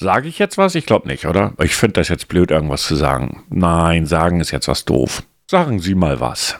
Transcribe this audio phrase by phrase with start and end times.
[0.00, 0.74] Sage ich jetzt was?
[0.76, 1.52] Ich glaube nicht, oder?
[1.62, 3.44] Ich finde das jetzt blöd, irgendwas zu sagen.
[3.50, 5.22] Nein, sagen ist jetzt was doof.
[5.46, 6.58] Sagen Sie mal was.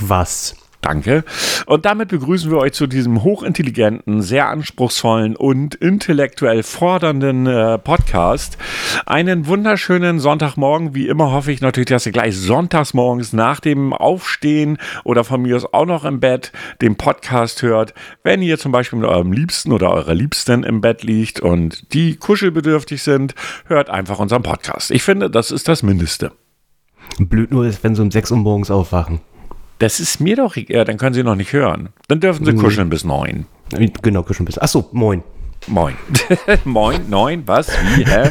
[0.00, 0.56] Was?
[0.80, 1.24] Danke.
[1.66, 8.56] Und damit begrüßen wir euch zu diesem hochintelligenten, sehr anspruchsvollen und intellektuell fordernden äh, Podcast.
[9.04, 10.94] Einen wunderschönen Sonntagmorgen.
[10.94, 15.42] Wie immer hoffe ich natürlich, dass ihr gleich sonntags morgens nach dem Aufstehen oder von
[15.42, 17.92] mir aus auch noch im Bett den Podcast hört.
[18.22, 22.16] Wenn ihr zum Beispiel mit eurem Liebsten oder eurer Liebsten im Bett liegt und die
[22.16, 23.34] kuschelbedürftig sind,
[23.66, 24.90] hört einfach unseren Podcast.
[24.92, 26.32] Ich finde, das ist das Mindeste.
[27.18, 29.20] Blöd nur ist, wenn sie um 6 Uhr morgens aufwachen.
[29.80, 31.88] Das ist mir doch egal, dann können Sie noch nicht hören.
[32.06, 33.46] Dann dürfen Sie kuscheln bis neun.
[34.02, 34.58] Genau, kuscheln bis.
[34.58, 35.22] Achso, moin.
[35.66, 35.94] Moin.
[36.64, 37.68] Moin, neun, was?
[37.94, 38.30] Wie, hä?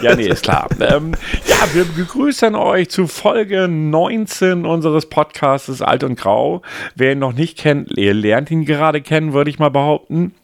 [0.00, 0.68] Ja, nee, ist klar.
[0.78, 1.12] Ähm,
[1.46, 6.62] ja, wir begrüßen euch zu Folge 19 unseres Podcasts Alt und Grau.
[6.94, 10.34] Wer ihn noch nicht kennt, ihr lernt ihn gerade kennen, würde ich mal behaupten.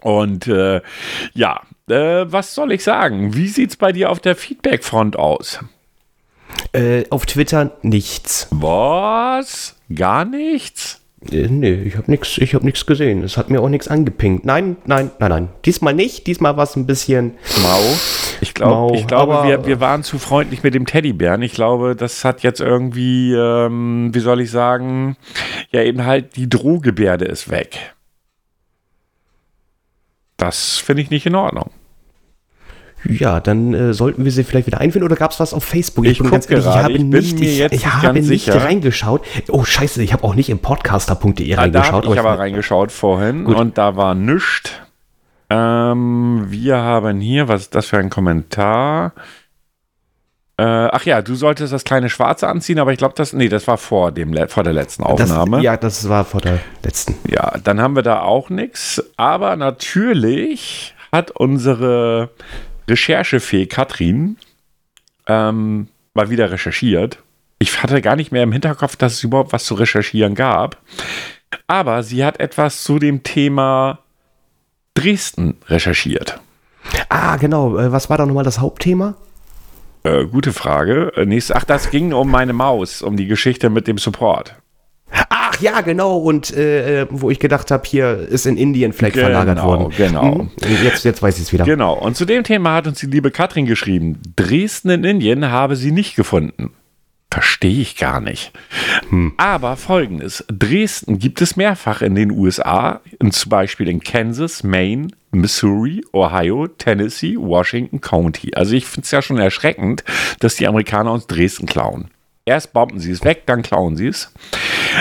[0.00, 0.82] Und äh,
[1.32, 3.34] ja, äh, was soll ich sagen?
[3.34, 5.60] Wie sieht's bei dir auf der Feedback-Front aus?
[6.72, 8.48] Äh, auf Twitter nichts.
[8.50, 9.76] Was?
[9.94, 11.00] Gar nichts?
[11.30, 13.22] Äh, nee, ich habe nichts hab nix gesehen.
[13.22, 14.44] Es hat mir auch nichts angepinkt.
[14.44, 15.48] Nein, nein, nein, nein.
[15.64, 16.26] Diesmal nicht.
[16.26, 17.80] Diesmal war es ein bisschen mau.
[18.40, 21.42] Ich, glaub, ich glaube, wir, wir waren zu freundlich mit dem Teddybären.
[21.42, 25.16] Ich glaube, das hat jetzt irgendwie, ähm, wie soll ich sagen,
[25.70, 27.94] ja eben halt die Drohgebärde ist weg.
[30.36, 31.70] Das finde ich nicht in Ordnung.
[33.04, 36.04] Ja, dann äh, sollten wir sie vielleicht wieder einfinden oder gab es was auf Facebook?
[36.04, 38.62] Ich, ich bin ganz ehrlich, ich habe ich nicht, ich, ich habe nicht sicher.
[38.62, 39.22] reingeschaut.
[39.48, 42.04] Oh Scheiße, ich habe auch nicht im podcaster.de ah, reingeschaut.
[42.04, 43.56] Da habe ich aber reingeschaut vorhin Gut.
[43.56, 44.72] und da war nichts.
[45.50, 49.12] Ähm, wir haben hier, was ist das für ein Kommentar?
[50.58, 53.66] Äh, ach ja, du solltest das kleine Schwarze anziehen, aber ich glaube, das, nee, das
[53.66, 55.56] war vor, dem, vor der letzten Aufnahme.
[55.56, 57.16] Das, ja, das war vor der letzten.
[57.28, 59.02] Ja, dann haben wir da auch nichts.
[59.16, 62.30] Aber natürlich hat unsere
[62.88, 64.36] Recherchefee Katrin
[65.26, 67.18] ähm, mal wieder recherchiert.
[67.58, 70.78] Ich hatte gar nicht mehr im Hinterkopf, dass es überhaupt was zu recherchieren gab.
[71.66, 74.00] Aber sie hat etwas zu dem Thema
[74.94, 76.40] Dresden recherchiert.
[77.08, 77.78] Ah, genau.
[77.78, 79.14] Äh, was war da nochmal das Hauptthema?
[80.02, 81.12] Äh, gute Frage.
[81.16, 84.56] Äh, nächstes, ach, das ging um meine Maus, um die Geschichte mit dem Support.
[85.28, 86.18] Ach ja, genau.
[86.18, 89.92] Und äh, wo ich gedacht habe, hier ist in Indien vielleicht genau, verlagert worden.
[89.96, 90.34] Genau.
[90.34, 90.50] Mhm.
[90.82, 91.64] Jetzt, jetzt weiß ich es wieder.
[91.64, 91.94] Genau.
[91.94, 94.20] Und zu dem Thema hat uns die liebe Katrin geschrieben.
[94.36, 96.72] Dresden in Indien habe sie nicht gefunden.
[97.32, 98.52] Verstehe ich gar nicht.
[99.08, 99.32] Hm.
[99.38, 103.00] Aber folgendes: Dresden gibt es mehrfach in den USA,
[103.30, 108.52] zum Beispiel in Kansas, Maine, Missouri, Ohio, Tennessee, Washington County.
[108.54, 110.04] Also ich finde es ja schon erschreckend,
[110.40, 112.10] dass die Amerikaner uns Dresden klauen.
[112.44, 114.32] Erst bomben sie es weg, dann klauen sie es.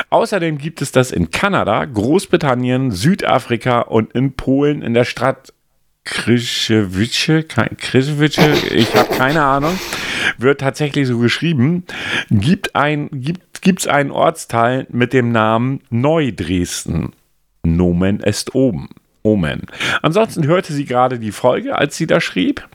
[0.09, 5.53] Außerdem gibt es das in Kanada, Großbritannien, Südafrika und in Polen in der Stadt
[6.03, 7.45] Krischewice,
[7.77, 9.77] Krischewice, ich habe keine Ahnung,
[10.37, 11.85] wird tatsächlich so geschrieben,
[12.29, 17.13] gibt ein, gibt, gibt's einen Ortsteil mit dem Namen Neudresden.
[17.63, 18.89] Nomen est oben.
[19.23, 19.67] Omen.
[20.01, 22.67] Ansonsten hörte sie gerade die Folge, als sie da schrieb.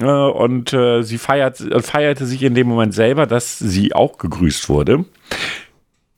[0.00, 4.68] Äh, und äh, sie feiert, feierte sich in dem Moment selber, dass sie auch gegrüßt
[4.68, 5.04] wurde.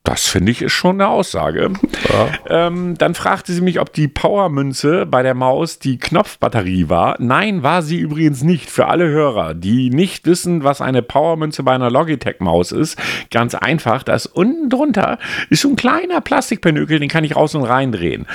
[0.03, 1.71] Das finde ich ist schon eine Aussage.
[2.09, 2.67] Ja.
[2.67, 7.17] Ähm, dann fragte sie mich, ob die Powermünze bei der Maus die Knopfbatterie war.
[7.19, 8.71] Nein, war sie übrigens nicht.
[8.71, 12.99] Für alle Hörer, die nicht wissen, was eine Powermünze bei einer Logitech-Maus ist,
[13.31, 14.03] ganz einfach.
[14.03, 15.19] Da ist unten drunter
[15.51, 18.27] ist so ein kleiner Plastikpenökel, den kann ich raus und rein drehen.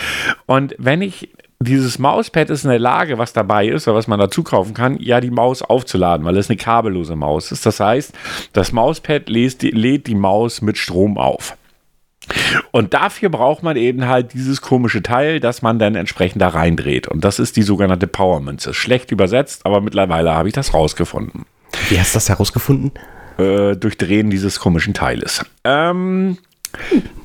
[0.45, 1.29] Und wenn ich
[1.59, 4.97] dieses Mauspad ist in der Lage, was dabei ist oder was man dazu kaufen kann,
[4.99, 7.65] ja, die Maus aufzuladen, weil es eine kabellose Maus ist.
[7.65, 8.13] Das heißt,
[8.53, 11.57] das Mauspad lädt die, lädt die Maus mit Strom auf.
[12.71, 17.07] Und dafür braucht man eben halt dieses komische Teil, das man dann entsprechend da reindreht.
[17.07, 18.73] Und das ist die sogenannte Powermünze.
[18.73, 21.45] Schlecht übersetzt, aber mittlerweile habe ich das rausgefunden.
[21.89, 22.91] Wie hast du das herausgefunden?
[23.37, 25.45] Äh, durch Drehen dieses komischen Teiles.
[25.63, 26.37] Ähm,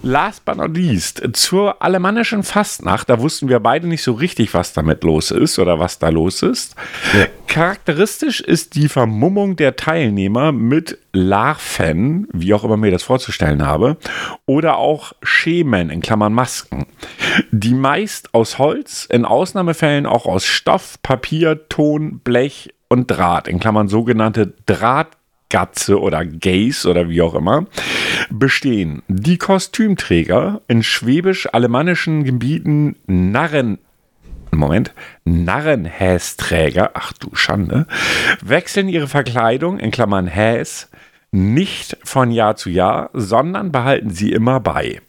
[0.03, 4.73] Last but not least, zur alemannischen Fastnacht, da wussten wir beide nicht so richtig, was
[4.73, 6.75] damit los ist oder was da los ist.
[7.13, 7.27] Ja.
[7.47, 13.99] Charakteristisch ist die Vermummung der Teilnehmer mit Larven, wie auch immer mir das vorzustellen habe,
[14.47, 16.87] oder auch Schemen, in Klammern Masken,
[17.51, 23.61] die meist aus Holz, in Ausnahmefällen auch aus Stoff, Papier, Ton, Blech und Draht, in
[23.61, 25.17] Klammern sogenannte Draht
[25.51, 27.67] Gatze oder Gays oder wie auch immer,
[28.31, 33.79] bestehen die Kostümträger in schwäbisch-alemannischen Gebieten Narren
[34.53, 34.93] Moment,
[35.25, 37.87] Narrenhästräger, ach du Schande,
[38.43, 40.91] wechseln ihre Verkleidung in Klammern Häs
[41.31, 45.01] nicht von Jahr zu Jahr, sondern behalten sie immer bei.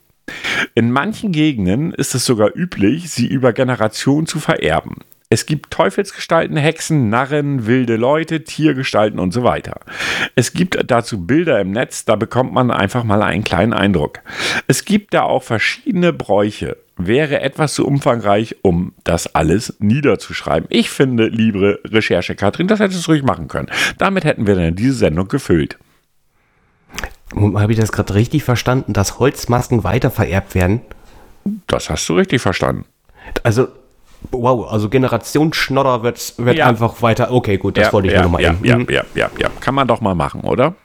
[0.76, 4.98] In manchen Gegenden ist es sogar üblich, sie über Generationen zu vererben.
[5.32, 9.80] Es gibt Teufelsgestalten, Hexen, Narren, wilde Leute, Tiergestalten und so weiter.
[10.36, 14.20] Es gibt dazu Bilder im Netz, da bekommt man einfach mal einen kleinen Eindruck.
[14.68, 16.76] Es gibt da auch verschiedene Bräuche.
[16.98, 20.68] Wäre etwas zu umfangreich, um das alles niederzuschreiben.
[20.70, 23.70] Ich finde, liebe Recherche, Katrin, das hättest du ruhig machen können.
[23.98, 25.80] Damit hätten wir dann diese Sendung gefüllt.
[27.34, 30.82] Habe ich das gerade richtig verstanden, dass Holzmasken weitervererbt werden?
[31.68, 32.84] Das hast du richtig verstanden.
[33.44, 33.70] Also,
[34.32, 36.68] wow, also Generationsschnodder wird, wird Ja.
[36.68, 37.32] einfach weiter.
[37.32, 38.66] Okay, gut, das ja, wollte ich ja, nur nochmal ja, eben.
[38.66, 38.88] ja, Mhm.
[38.90, 39.48] ja, ja, ja.
[39.60, 40.76] Kann man doch mal machen, oder?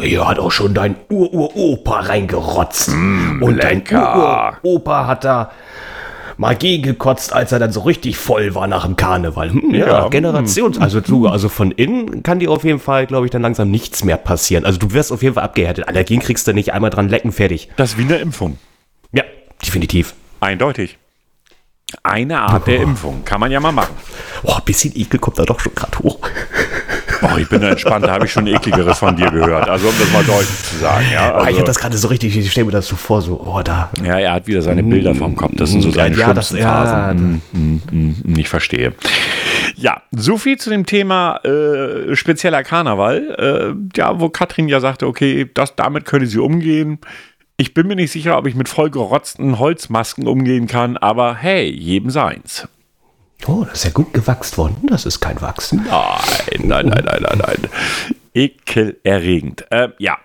[0.00, 2.88] Hier hat auch schon dein Ur-Ur-Opa reingerotzt.
[2.90, 4.58] Und dein lecker.
[4.62, 5.50] Ur-Opa hat da
[6.36, 9.50] Magie gekotzt, als er dann so richtig voll war nach dem Karneval.
[9.50, 10.78] Hm, ja, Ja, Generations.
[10.78, 14.04] Also du, also von innen kann dir auf jeden Fall, glaube ich, dann langsam nichts
[14.04, 14.64] mehr passieren.
[14.66, 15.88] Also du wirst auf jeden Fall abgehärtet.
[15.88, 17.70] Allergien kriegst du nicht einmal dran lecken, fertig.
[17.76, 18.58] Das ist wie eine Impfung.
[19.12, 19.24] Ja,
[19.64, 20.14] definitiv.
[20.40, 20.97] Eindeutig.
[22.02, 23.24] Eine Art der Impfung.
[23.24, 23.94] Kann man ja mal machen.
[24.42, 26.18] Boah, ein bisschen Ekel kommt da doch schon gerade hoch.
[27.22, 29.68] Oh, ich bin da entspannt, da habe ich schon ekligeres von dir gehört.
[29.68, 31.06] Also um das mal deutlich zu sagen.
[31.12, 33.40] Ja, ich also, habe das gerade so richtig, ich stelle mir das so vor, so,
[33.40, 33.90] oh, da.
[34.04, 35.52] ja, er hat wieder seine Bilder vom Kopf.
[35.56, 37.42] Das sind so seine ja, das, ja, Phasen.
[37.52, 38.92] Hm, hm, Ich verstehe.
[39.76, 43.74] Ja, so viel zu dem Thema äh, spezieller Karneval.
[43.76, 46.98] Äh, ja, wo Katrin ja sagte, okay, das, damit könnte sie umgehen.
[47.60, 52.08] Ich bin mir nicht sicher, ob ich mit vollgerotzten Holzmasken umgehen kann, aber hey, jedem
[52.08, 52.68] seins.
[53.48, 54.86] Oh, das ist ja gut gewachst worden.
[54.88, 55.84] Das ist kein Wachsen.
[55.90, 57.68] Nein, nein, nein, nein, nein, nein.
[58.32, 59.66] Ekelerregend.
[59.72, 60.18] Äh, ja,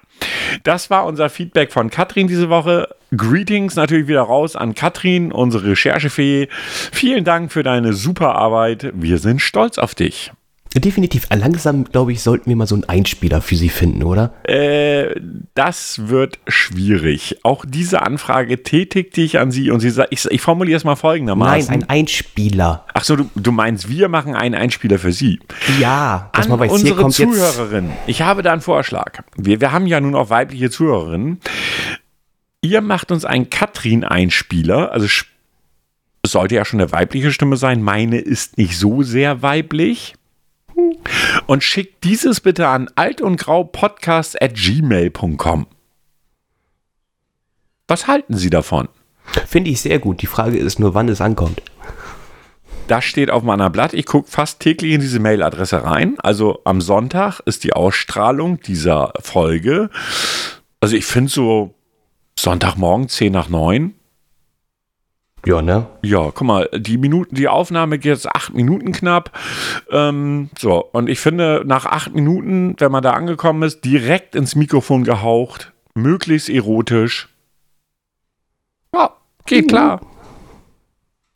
[0.62, 2.88] das war unser Feedback von Katrin diese Woche.
[3.18, 6.50] Greetings natürlich wieder raus an Katrin, unsere Recherchefee.
[6.92, 8.92] Vielen Dank für deine super Arbeit.
[8.94, 10.32] Wir sind stolz auf dich.
[10.76, 11.28] Definitiv.
[11.32, 14.34] Langsam, glaube ich, sollten wir mal so einen Einspieler für sie finden, oder?
[14.44, 15.20] Äh,
[15.54, 17.38] das wird schwierig.
[17.44, 20.92] Auch diese Anfrage tätigte ich an Sie und sie sagt, ich, ich formuliere es mal
[20.94, 21.70] Nein, folgendermaßen.
[21.74, 22.86] ein Einspieler.
[22.94, 25.40] Ach so, du, du meinst, wir machen einen Einspieler für Sie.
[25.80, 27.34] Ja, dass An man weiß, hier unsere kommt jetzt.
[27.34, 27.92] Zuhörerin.
[28.08, 29.24] Ich habe da einen Vorschlag.
[29.38, 31.40] Wir, wir haben ja nun auch weibliche Zuhörerinnen.
[32.62, 34.92] Ihr macht uns einen Katrin-Einspieler.
[34.92, 35.08] Also
[36.26, 37.84] sollte ja schon eine weibliche Stimme sein.
[37.84, 40.16] Meine ist nicht so sehr weiblich.
[41.46, 45.68] Und schickt dieses bitte an alt und grau podcast at gmail.com.
[47.88, 48.88] Was halten Sie davon?
[49.48, 50.22] Finde ich sehr gut.
[50.22, 51.62] Die Frage ist nur, wann es ankommt.
[52.88, 53.94] Das steht auf meiner Blatt.
[53.94, 56.16] Ich gucke fast täglich in diese Mailadresse rein.
[56.20, 59.90] Also am Sonntag ist die Ausstrahlung dieser Folge.
[60.82, 61.76] Also ich finde so
[62.38, 63.94] Sonntagmorgen 10 nach 9.
[65.46, 65.88] Ja, ne?
[66.02, 69.38] Ja, guck mal, die Minuten, die Aufnahme geht jetzt acht Minuten knapp.
[69.92, 74.56] Ähm, so, und ich finde, nach acht Minuten, wenn man da angekommen ist, direkt ins
[74.56, 77.28] Mikrofon gehaucht, möglichst erotisch.
[78.94, 79.12] Ja,
[79.46, 80.00] geht klar.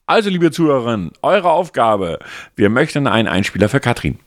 [0.06, 2.19] Also, liebe Zuhörerinnen, eure Aufgabe.
[2.56, 4.19] Wir möchten einen Einspieler für Katrin.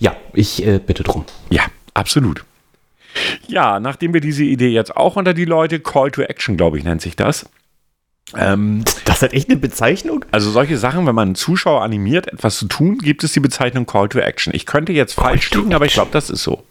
[0.00, 1.24] Ja, ich äh, bitte drum.
[1.50, 1.62] Ja,
[1.94, 2.44] absolut.
[3.46, 6.84] Ja, nachdem wir diese Idee jetzt auch unter die Leute, Call to Action, glaube ich,
[6.84, 7.48] nennt sich das.
[8.36, 10.24] Ähm, Das hat echt eine Bezeichnung?
[10.32, 13.84] Also solche Sachen, wenn man einen Zuschauer animiert, etwas zu tun, gibt es die Bezeichnung
[13.86, 14.54] Call to Action.
[14.54, 16.64] Ich könnte jetzt falsch liegen, aber ich glaube, das ist so.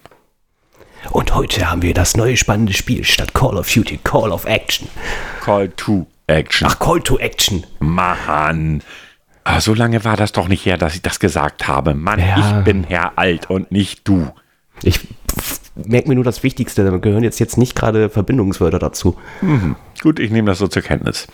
[1.09, 4.87] Und heute haben wir das neue spannende Spiel statt Call of Duty, Call of Action.
[5.41, 6.67] Call to Action.
[6.69, 7.65] Ach, Call to Action.
[7.79, 8.81] Mann.
[9.43, 11.95] Ah, so lange war das doch nicht her, dass ich das gesagt habe.
[11.95, 12.59] Mann, Ja.
[12.59, 14.29] ich bin Herr Alt und nicht du.
[14.83, 14.99] Ich
[15.87, 19.17] merke mir nur das Wichtigste, da gehören jetzt, jetzt nicht gerade Verbindungswörter dazu.
[20.01, 21.27] Gut, ich nehme das so zur Kenntnis.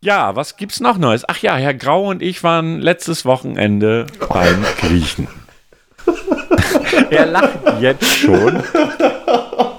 [0.00, 1.24] Ja, was gibt's noch Neues?
[1.26, 5.26] Ach ja, Herr Grau und ich waren letztes Wochenende beim Griechen.
[7.10, 8.62] er lacht jetzt schon.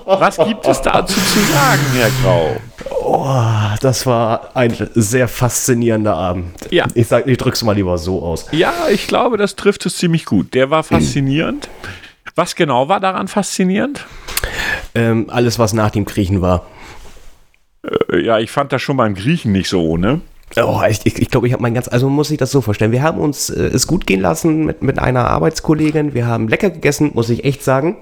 [0.05, 2.57] Was gibt es dazu zu sagen, Herr Grau?
[3.01, 6.55] Oh, das war ein sehr faszinierender Abend.
[6.71, 6.85] Ja.
[6.93, 8.47] Ich sag, ich drück's mal lieber so aus.
[8.51, 10.53] Ja, ich glaube, das trifft es ziemlich gut.
[10.53, 11.69] Der war faszinierend.
[12.35, 14.05] Was genau war daran faszinierend?
[14.95, 16.65] Ähm, alles, was nach dem Kriechen war.
[18.11, 20.21] Äh, Ja, ich fand das schon beim Griechen nicht so ohne.
[20.55, 22.93] Oh, ich glaube, ich, glaub, ich habe mein ganz, also muss ich das so vorstellen.
[22.93, 26.13] Wir haben uns äh, es gut gehen lassen mit, mit einer Arbeitskollegin.
[26.13, 27.97] Wir haben lecker gegessen, muss ich echt sagen.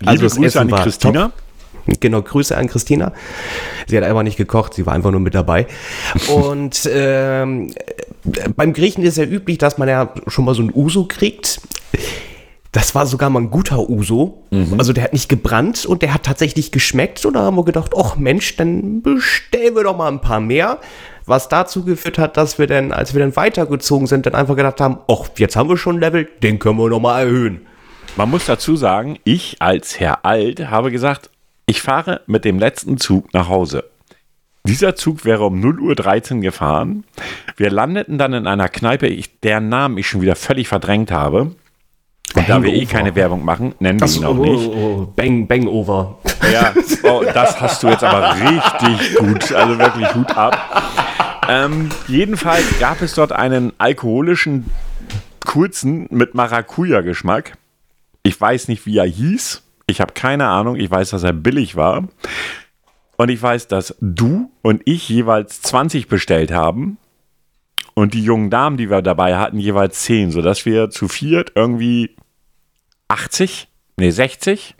[0.00, 1.22] Liebe Grüße an die Christina.
[1.24, 1.32] top.
[2.00, 3.12] Genau, Grüße an Christina.
[3.86, 5.66] Sie hat einfach nicht gekocht, sie war einfach nur mit dabei.
[6.28, 7.72] Und ähm,
[8.24, 11.60] äh, beim Griechen ist ja üblich, dass man ja schon mal so ein Uso kriegt.
[12.72, 14.44] Das war sogar mal ein guter Uso.
[14.76, 17.24] Also der hat nicht gebrannt und der hat tatsächlich geschmeckt.
[17.24, 20.78] Und da haben wir gedacht, ach Mensch, dann bestellen wir doch mal ein paar mehr.
[21.24, 24.80] Was dazu geführt hat, dass wir dann, als wir dann weitergezogen sind, dann einfach gedacht
[24.80, 27.66] haben, ach, jetzt haben wir schon ein Level, den können wir noch mal erhöhen.
[28.16, 31.30] Man muss dazu sagen, ich als Herr Alt habe gesagt,
[31.66, 33.84] ich fahre mit dem letzten Zug nach Hause.
[34.64, 37.04] Dieser Zug wäre um 0.13 Uhr gefahren.
[37.56, 41.52] Wir landeten dann in einer Kneipe, ich, deren Namen ich schon wieder völlig verdrängt habe.
[42.34, 44.68] Und da wir eh keine Werbung machen, nennen wir ihn auch nicht.
[44.68, 46.18] Oh, oh, bang, bang over.
[46.52, 46.72] Ja,
[47.04, 49.52] oh, das hast du jetzt aber richtig gut.
[49.52, 50.82] Also wirklich Hut ab.
[51.48, 54.66] Ähm, jedenfalls gab es dort einen alkoholischen
[55.44, 57.56] kurzen mit Maracuja-Geschmack.
[58.22, 59.62] Ich weiß nicht, wie er hieß.
[59.86, 60.76] Ich habe keine Ahnung.
[60.76, 62.04] Ich weiß, dass er billig war.
[63.16, 66.98] Und ich weiß, dass du und ich jeweils 20 bestellt haben.
[67.94, 72.14] Und die jungen Damen, die wir dabei hatten, jeweils 10, sodass wir zu viert irgendwie
[73.08, 74.76] 80, nee, 60,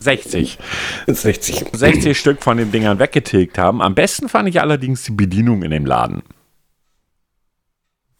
[0.00, 0.58] 60.
[1.06, 1.64] 60.
[1.72, 3.82] 60 Stück von den Dingern weggetilgt haben.
[3.82, 6.22] Am besten fand ich allerdings die Bedienung in dem Laden.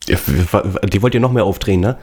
[0.08, 1.98] Die wollt ihr noch mehr aufdrehen, ne?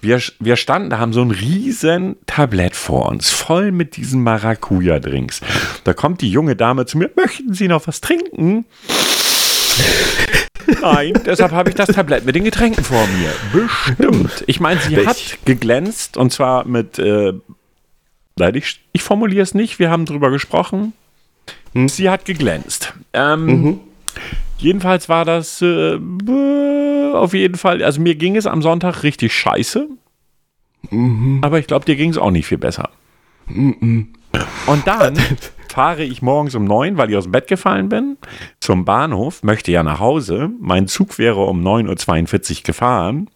[0.00, 5.40] Wir, wir standen, da haben so ein riesen Tablett vor uns, voll mit diesen Maracuja-Drinks.
[5.84, 8.64] Da kommt die junge Dame zu mir, möchten Sie noch was trinken?
[10.80, 13.30] Nein, deshalb habe ich das Tablett mit den Getränken vor mir.
[13.52, 14.44] Bestimmt.
[14.46, 15.06] Ich meine, sie Welch?
[15.06, 17.32] hat geglänzt und zwar mit, äh,
[18.36, 20.92] nein, ich, ich formuliere es nicht, wir haben drüber gesprochen.
[21.86, 22.94] Sie hat geglänzt.
[23.12, 23.80] Ähm,
[24.62, 25.98] Jedenfalls war das äh,
[27.12, 29.88] auf jeden Fall, also mir ging es am Sonntag richtig scheiße.
[31.42, 32.90] Aber ich glaube, dir ging es auch nicht viel besser.
[34.66, 35.16] Und dann
[35.68, 38.16] fahre ich morgens um neun, weil ich aus dem Bett gefallen bin,
[38.60, 40.50] zum Bahnhof, möchte ja nach Hause.
[40.60, 43.30] Mein Zug wäre um 9.42 Uhr gefahren.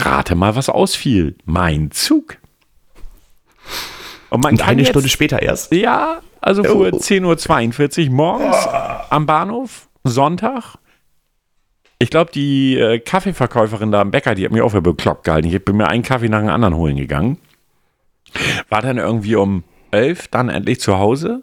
[0.00, 1.36] Rate mal, was ausfiel.
[1.44, 2.36] Mein Zug.
[4.30, 5.72] Und Und eine jetzt, Stunde später erst.
[5.72, 6.96] Ja, also fuhr Oh.
[6.96, 8.56] 10.42 Uhr morgens
[9.10, 10.76] am Bahnhof, Sonntag.
[11.98, 15.48] Ich glaube, die äh, Kaffeeverkäuferin da am Bäcker, die hat mich auch für bekloppt gehalten.
[15.48, 17.38] Ich bin mir einen Kaffee nach dem anderen holen gegangen.
[18.68, 21.42] War dann irgendwie um 11 dann endlich zu Hause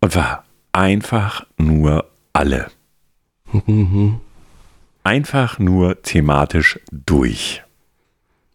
[0.00, 2.70] und war einfach nur alle.
[5.02, 7.62] Einfach nur thematisch durch.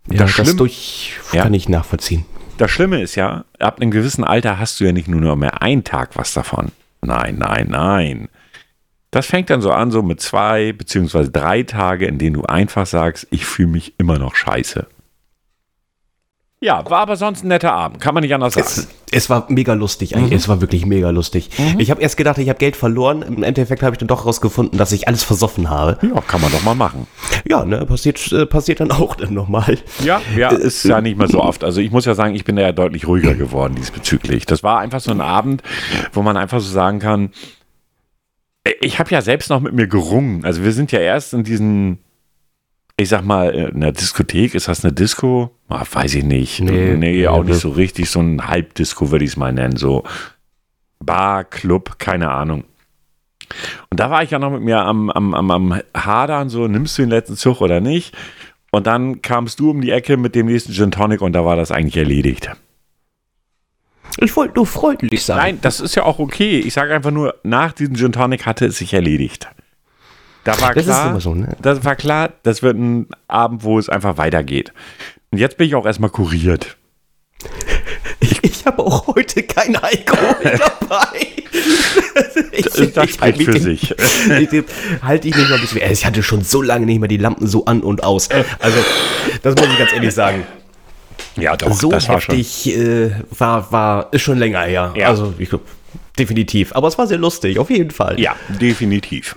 [0.09, 1.43] Ja, Das das, durch Ja.
[1.43, 2.23] kann ich nachvollziehen.
[2.57, 5.61] Das Schlimme ist ja, ab einem gewissen Alter hast du ja nicht nur noch mehr
[5.61, 6.71] einen Tag was davon.
[7.01, 8.29] Nein, nein, nein.
[9.11, 12.85] Das fängt dann so an, so mit zwei beziehungsweise drei Tage, in denen du einfach
[12.85, 14.87] sagst, ich fühle mich immer noch scheiße.
[16.65, 18.65] Ja, war aber sonst ein netter Abend, kann man nicht anders sagen.
[18.65, 20.33] Es, es war mega lustig, eigentlich.
[20.33, 21.51] Es war wirklich mega lustig.
[21.77, 23.21] Ich habe erst gedacht, ich habe Geld verloren.
[23.21, 25.99] Im Endeffekt habe ich dann doch rausgefunden, dass ich alles versoffen habe.
[26.01, 27.05] Ja, kann man doch mal machen.
[27.47, 29.77] Ja, ne, passiert, äh, passiert dann auch dann nochmal.
[30.03, 31.63] Ja, ja, ist ja nicht mehr so oft.
[31.63, 34.47] Also ich muss ja sagen, ich bin da ja deutlich ruhiger geworden diesbezüglich.
[34.47, 35.61] Das war einfach so ein Abend,
[36.13, 37.29] wo man einfach so sagen kann,
[38.81, 40.43] ich habe ja selbst noch mit mir gerungen.
[40.43, 41.99] Also wir sind ja erst in diesen,
[42.97, 45.51] ich sag mal, in der Diskothek, ist das eine Disco?
[45.67, 46.61] Ah, weiß ich nicht.
[46.61, 49.75] Nee, Nee, auch nee, nicht so richtig, so ein Halbdisco würde ich es mal nennen.
[49.75, 50.03] So
[50.99, 52.63] Bar, Club, keine Ahnung.
[53.89, 56.97] Und da war ich ja noch mit mir am, am, am, am Hadern, so, nimmst
[56.97, 58.15] du den letzten Zug oder nicht?
[58.71, 61.55] Und dann kamst du um die Ecke mit dem nächsten Gin Tonic und da war
[61.55, 62.49] das eigentlich erledigt.
[64.17, 65.37] Ich wollte nur freundlich sein.
[65.37, 66.59] Nein, das ist ja auch okay.
[66.59, 69.47] Ich sage einfach nur, nach diesem Gin Tonic hatte es sich erledigt.
[70.45, 71.57] Da war Das ist klar, immer so, ne?
[71.61, 74.71] das war klar, das wird ein Abend, wo es einfach weitergeht.
[75.31, 76.77] Und jetzt bin ich auch erstmal kuriert.
[78.19, 80.35] Ich, ich habe auch heute kein Alkohol
[80.79, 81.27] dabei.
[82.51, 83.95] ich, Das spricht für sich.
[85.01, 85.81] Halte ich nicht mal ein bisschen.
[85.91, 88.29] Ich hatte schon so lange nicht mehr die Lampen so an und aus.
[88.59, 88.77] Also,
[89.41, 90.43] das muss ich ganz ehrlich sagen.
[91.37, 92.35] Ja, doch, so das war schon.
[92.35, 94.93] heftig äh, war, war, ist schon länger her.
[94.95, 95.07] Ja.
[95.09, 95.49] Also, ich,
[96.17, 96.73] definitiv.
[96.75, 98.19] Aber es war sehr lustig, auf jeden Fall.
[98.19, 99.35] Ja, definitiv.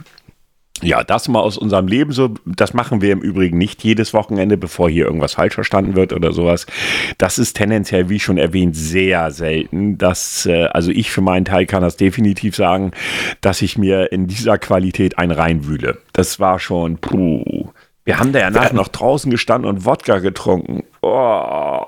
[0.82, 4.56] Ja, das mal aus unserem Leben so, das machen wir im Übrigen nicht jedes Wochenende,
[4.56, 6.66] bevor hier irgendwas falsch verstanden wird oder sowas.
[7.18, 9.98] Das ist tendenziell, wie schon erwähnt, sehr selten.
[9.98, 12.92] Das, äh, also ich für meinen Teil kann das definitiv sagen,
[13.40, 15.98] dass ich mir in dieser Qualität ein reinwühle.
[16.12, 17.68] Das war schon, puh.
[18.04, 20.84] Wir haben da ja nachher noch draußen gestanden und Wodka getrunken.
[21.02, 21.82] Oh.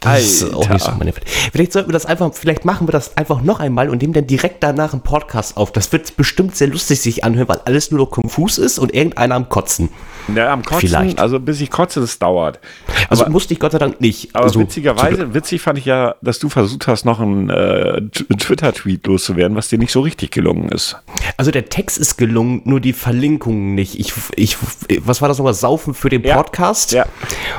[0.00, 1.12] Das ist auch nicht so meine.
[1.52, 4.26] Vielleicht sollten wir das einfach, vielleicht machen wir das einfach noch einmal und nehmen dann
[4.26, 5.72] direkt danach einen Podcast auf.
[5.72, 9.34] Das wird bestimmt sehr lustig sich anhören, weil alles nur noch konfus ist und irgendeiner
[9.34, 9.90] am Kotzen.
[10.34, 11.18] Ja, am Kotzen, Vielleicht.
[11.18, 12.60] also bis ich kotze, das dauert.
[13.08, 14.34] Also Aber- musste ich Gott sei Dank nicht.
[14.34, 19.06] Aber also, witzigerweise, witzig fand ich ja, dass du versucht hast, noch einen äh, Twitter-Tweet
[19.06, 20.96] loszuwerden, was dir nicht so richtig gelungen ist.
[21.36, 23.98] Also der Text ist gelungen, nur die Verlinkungen nicht.
[23.98, 24.56] Ich, ich,
[25.00, 25.54] was war das nochmal?
[25.54, 26.36] Saufen für den Ja.
[26.36, 26.92] Podcast?
[26.92, 27.06] Ja.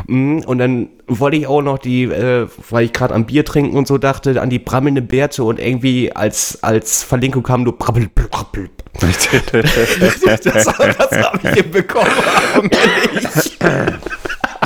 [0.08, 0.90] Mm, Und dann
[1.20, 4.42] wollte ich auch noch die, äh, weil ich gerade am Bier trinken und so dachte,
[4.42, 8.70] an die brammelnde Bärte und irgendwie als, als Verlinkung kam nur brabbel, brabbel.
[9.02, 12.12] Das, das habe ich hinbekommen,
[12.56, 13.58] aber nicht.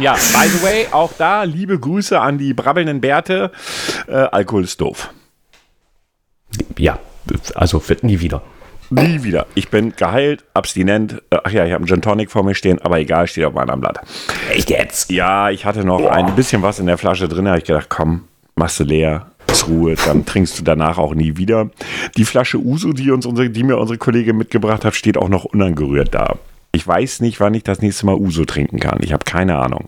[0.01, 3.51] ja, by the way, auch da liebe Grüße an die brabbelnden Bärte.
[4.07, 5.11] Äh, Alkohol ist doof.
[6.77, 6.99] Ja,
[7.53, 8.41] Also wird nie wieder.
[9.01, 9.45] Nie wieder.
[9.55, 11.21] Ich bin geheilt, abstinent.
[11.29, 13.53] Äh, ach ja, ich habe einen Gin Tonic vor mir stehen, aber egal, steht auf
[13.53, 13.99] meinem Blatt.
[14.51, 15.11] Echt jetzt?
[15.11, 18.25] Ja, ich hatte noch ein bisschen was in der Flasche drin, habe ich gedacht, komm,
[18.55, 19.27] machst du leer,
[19.67, 21.69] Ruhe, dann trinkst du danach auch nie wieder.
[22.17, 25.45] Die Flasche Uso, die, uns unsere, die mir unsere Kollegin mitgebracht hat, steht auch noch
[25.45, 26.37] unangerührt da.
[26.71, 28.99] Ich weiß nicht, wann ich das nächste Mal Uso trinken kann.
[29.01, 29.87] Ich habe keine Ahnung.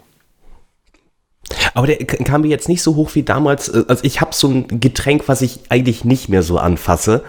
[1.73, 3.69] Aber der kam mir jetzt nicht so hoch wie damals.
[3.69, 7.23] Also ich habe so ein Getränk, was ich eigentlich nicht mehr so anfasse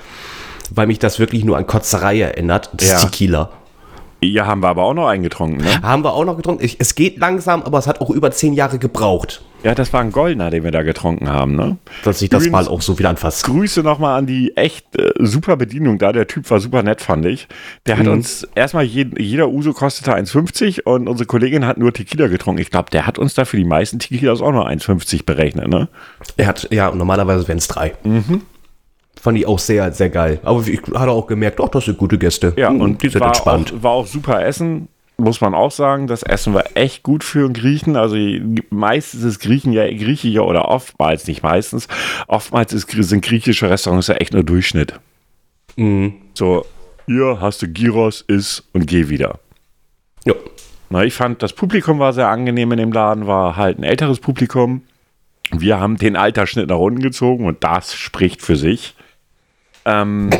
[0.75, 2.71] weil mich das wirklich nur an Kotzerei erinnert.
[2.75, 2.97] Das Ja.
[2.97, 3.51] ist Tequila.
[4.21, 5.81] Ja, haben wir aber auch noch eingetrunken, ne?
[5.81, 6.65] Haben wir auch noch getrunken.
[6.65, 10.01] Ich, es geht langsam, aber es hat auch über zehn Jahre gebraucht, Ja, das war
[10.01, 11.79] ein Goldener, den wir da getrunken haben, ne?
[12.03, 13.47] dass ich das mal auch so wieder anfasse.
[13.47, 16.11] Grüße nochmal an die echt äh, super Bedienung da.
[16.13, 17.47] Der Typ war super nett, fand ich.
[17.87, 22.27] Der hat uns erstmal, jed, jeder Uso kostete 1,50 und unsere Kollegin hat nur Tequila
[22.27, 22.61] getrunken.
[22.61, 25.87] Ich glaube, der hat uns da für die meisten Tequilas auch nur 1,50 berechnet, ne?
[26.37, 27.95] Er hat, ja, normalerweise wären es drei.
[29.21, 30.41] Fand ich auch sehr, sehr geil.
[30.45, 32.53] Aber ich hatte auch gemerkt, doch, das sind gute Gäste.
[32.57, 33.73] Ja, Hm, und die sind war entspannt.
[33.77, 36.07] Auch, war auch super Essen, muss man auch sagen.
[36.07, 37.97] Das Essen war echt gut für einen Griechen.
[37.97, 38.17] Also
[38.71, 41.89] meistens ist Griechen ja Griechiger oder oftmals, nicht meistens,
[42.29, 45.01] oftmals ist, sind griechische Restaurants ja echt nur Durchschnitt.
[45.77, 46.15] Mhm.
[46.35, 46.65] So,
[47.07, 49.41] hier hast du Gyros, iss und geh wieder.
[50.25, 50.35] Ja.
[50.91, 54.21] Na, ich fand, das Publikum war sehr angenehm in dem Laden, war halt ein älteres
[54.21, 54.83] Publikum.
[55.51, 58.95] Wir haben den Altersschnitt nach unten gezogen und das spricht für sich.
[59.85, 60.31] Ähm,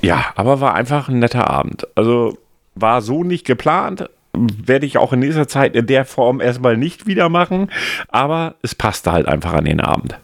[0.00, 1.86] ja, aber war einfach ein netter Abend.
[1.94, 2.38] Also
[2.74, 4.08] war so nicht geplant.
[4.32, 7.70] Werde ich auch in nächster Zeit in der Form erstmal nicht wieder machen.
[8.08, 10.18] Aber es passte halt einfach an den Abend.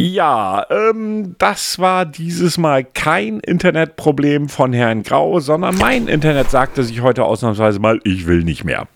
[0.00, 6.82] Ja, ähm, das war dieses Mal kein Internetproblem von Herrn Grau, sondern mein Internet sagte
[6.82, 8.88] sich heute ausnahmsweise mal, ich will nicht mehr.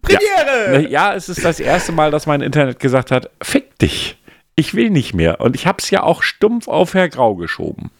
[0.00, 0.88] Premiere!
[0.88, 4.16] Ja, es ist das erste Mal, dass mein Internet gesagt hat, fick dich.
[4.56, 5.40] Ich will nicht mehr.
[5.40, 7.90] Und ich habe es ja auch stumpf auf Herr Grau geschoben.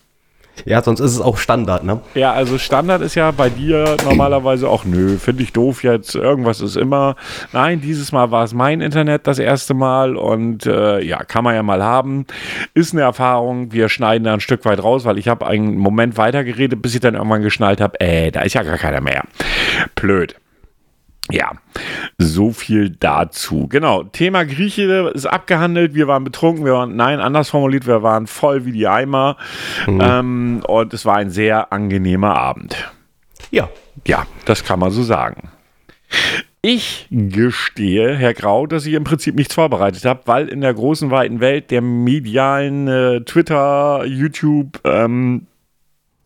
[0.65, 2.01] Ja, sonst ist es auch Standard, ne?
[2.15, 6.63] Ja, also Standard ist ja bei dir normalerweise auch, nö, finde ich doof jetzt, irgendwas
[6.63, 7.17] ist immer.
[7.53, 11.55] Nein, dieses Mal war es mein Internet das erste Mal und äh, ja, kann man
[11.55, 12.25] ja mal haben.
[12.73, 16.17] Ist eine Erfahrung, wir schneiden da ein Stück weit raus, weil ich habe einen Moment
[16.17, 19.25] weitergeredet, bis ich dann irgendwann geschnallt habe, äh, da ist ja gar keiner mehr.
[19.95, 20.37] Blöd.
[21.31, 21.53] Ja,
[22.19, 23.67] so viel dazu.
[23.69, 25.95] Genau, Thema Grieche ist abgehandelt.
[25.95, 29.37] Wir waren betrunken, wir waren, nein, anders formuliert, wir waren voll wie die Eimer.
[29.89, 32.77] Ähm, und es war ein sehr angenehmer Abend.
[33.51, 33.69] Ja.
[34.07, 35.49] Ja, das kann man so sagen.
[36.63, 41.11] Ich gestehe, Herr Grau, dass ich im Prinzip nichts vorbereitet habe, weil in der großen,
[41.11, 45.47] weiten Welt der medialen äh, Twitter, YouTube, ähm,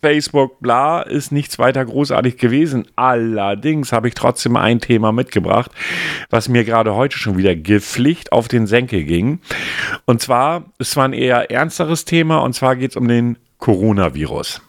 [0.03, 2.87] Facebook, bla, ist nichts weiter großartig gewesen.
[2.97, 5.71] Allerdings habe ich trotzdem ein Thema mitgebracht,
[6.31, 9.41] was mir gerade heute schon wieder gepflicht auf den Senkel ging.
[10.07, 14.63] Und zwar, es war ein eher ernsteres Thema, und zwar geht es um den Coronavirus.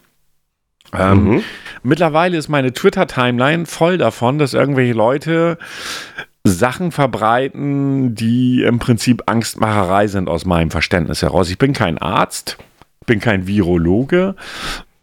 [0.94, 1.44] Ähm,
[1.84, 5.58] Mittlerweile ist meine Twitter-Timeline voll davon, dass irgendwelche Leute
[6.44, 11.50] Sachen verbreiten, die im Prinzip Angstmacherei sind aus meinem Verständnis heraus.
[11.50, 12.58] Ich bin kein Arzt,
[13.06, 14.36] bin kein Virologe.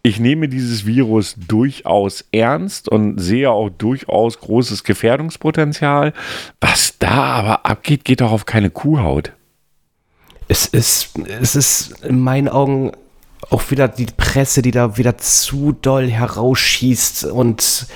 [0.08, 6.14] Ich nehme dieses Virus durchaus ernst und sehe auch durchaus großes Gefährdungspotenzial.
[6.62, 9.32] Was da aber abgeht, geht doch auf keine Kuhhaut.
[10.48, 11.10] Es ist,
[11.42, 12.92] es ist in meinen Augen
[13.50, 17.86] auch wieder die Presse, die da wieder zu doll herausschießt und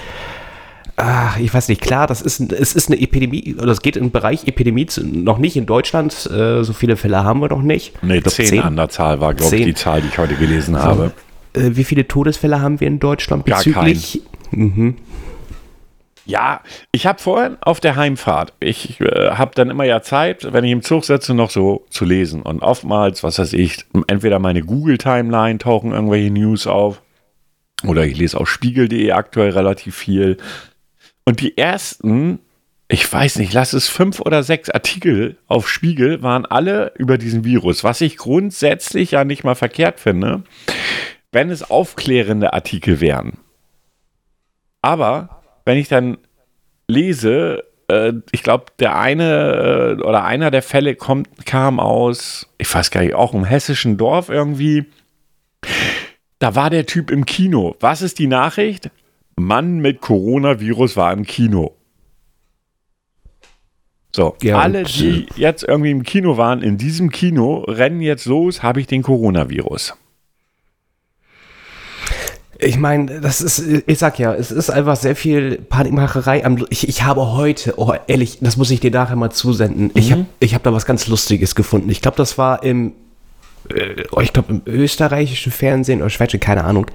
[0.97, 4.11] ah, ich weiß nicht, klar, das ist, es ist eine Epidemie, oder es geht im
[4.11, 7.95] Bereich Epidemie zu, noch nicht in Deutschland, äh, so viele Fälle haben wir noch nicht.
[8.03, 9.67] Nee, glaub, zehn, an der Zahl war, glaube ich, Zehn.
[9.67, 11.13] die Zahl, die ich heute gelesen habe.
[11.55, 14.23] Äh, wie viele Todesfälle haben wir in Deutschland Gar bezüglich?
[16.25, 16.63] Ja,
[16.93, 20.71] ich habe vorhin auf der Heimfahrt, ich äh, habe dann immer ja Zeit, wenn ich
[20.71, 22.43] im Zug sitze, noch so zu lesen.
[22.43, 27.03] Und oftmals, was weiß ich, entweder meine Google-Timeline tauchen irgendwelche News auf
[27.85, 30.37] oder ich lese auf spiegel.de aktuell relativ viel.
[31.25, 32.39] Und die ersten,
[32.87, 37.45] ich weiß nicht, lass es fünf oder sechs Artikel auf Spiegel, waren alle über diesen
[37.45, 40.45] Virus, was ich grundsätzlich ja nicht mal verkehrt finde,
[41.33, 43.39] wenn es aufklärende Artikel wären.
[44.83, 46.19] Aber wenn ich dann
[46.89, 52.73] lese, äh, ich glaube, der eine äh, oder einer der Fälle kommt, kam aus, ich
[52.73, 54.87] weiß gar nicht, auch im hessischen Dorf irgendwie.
[56.39, 57.77] Da war der Typ im Kino.
[57.81, 58.91] Was ist die Nachricht?
[59.37, 61.77] Mann mit Coronavirus war im Kino.
[64.15, 68.63] So, Ja, alle, die jetzt irgendwie im Kino waren, in diesem Kino, rennen jetzt los,
[68.63, 69.95] habe ich den Coronavirus.
[72.63, 76.45] Ich meine, das ist, ich sag ja, es ist einfach sehr viel Panikmacherei.
[76.45, 79.91] Am, ich, ich habe heute, oh ehrlich, das muss ich dir nachher mal zusenden.
[79.95, 81.91] Ich habe ich hab da was ganz Lustiges gefunden.
[81.91, 82.93] Ich glaube, das war im
[83.71, 86.87] äh, oh, ich glaube, im österreichischen Fernsehen oder Schweizer, keine Ahnung.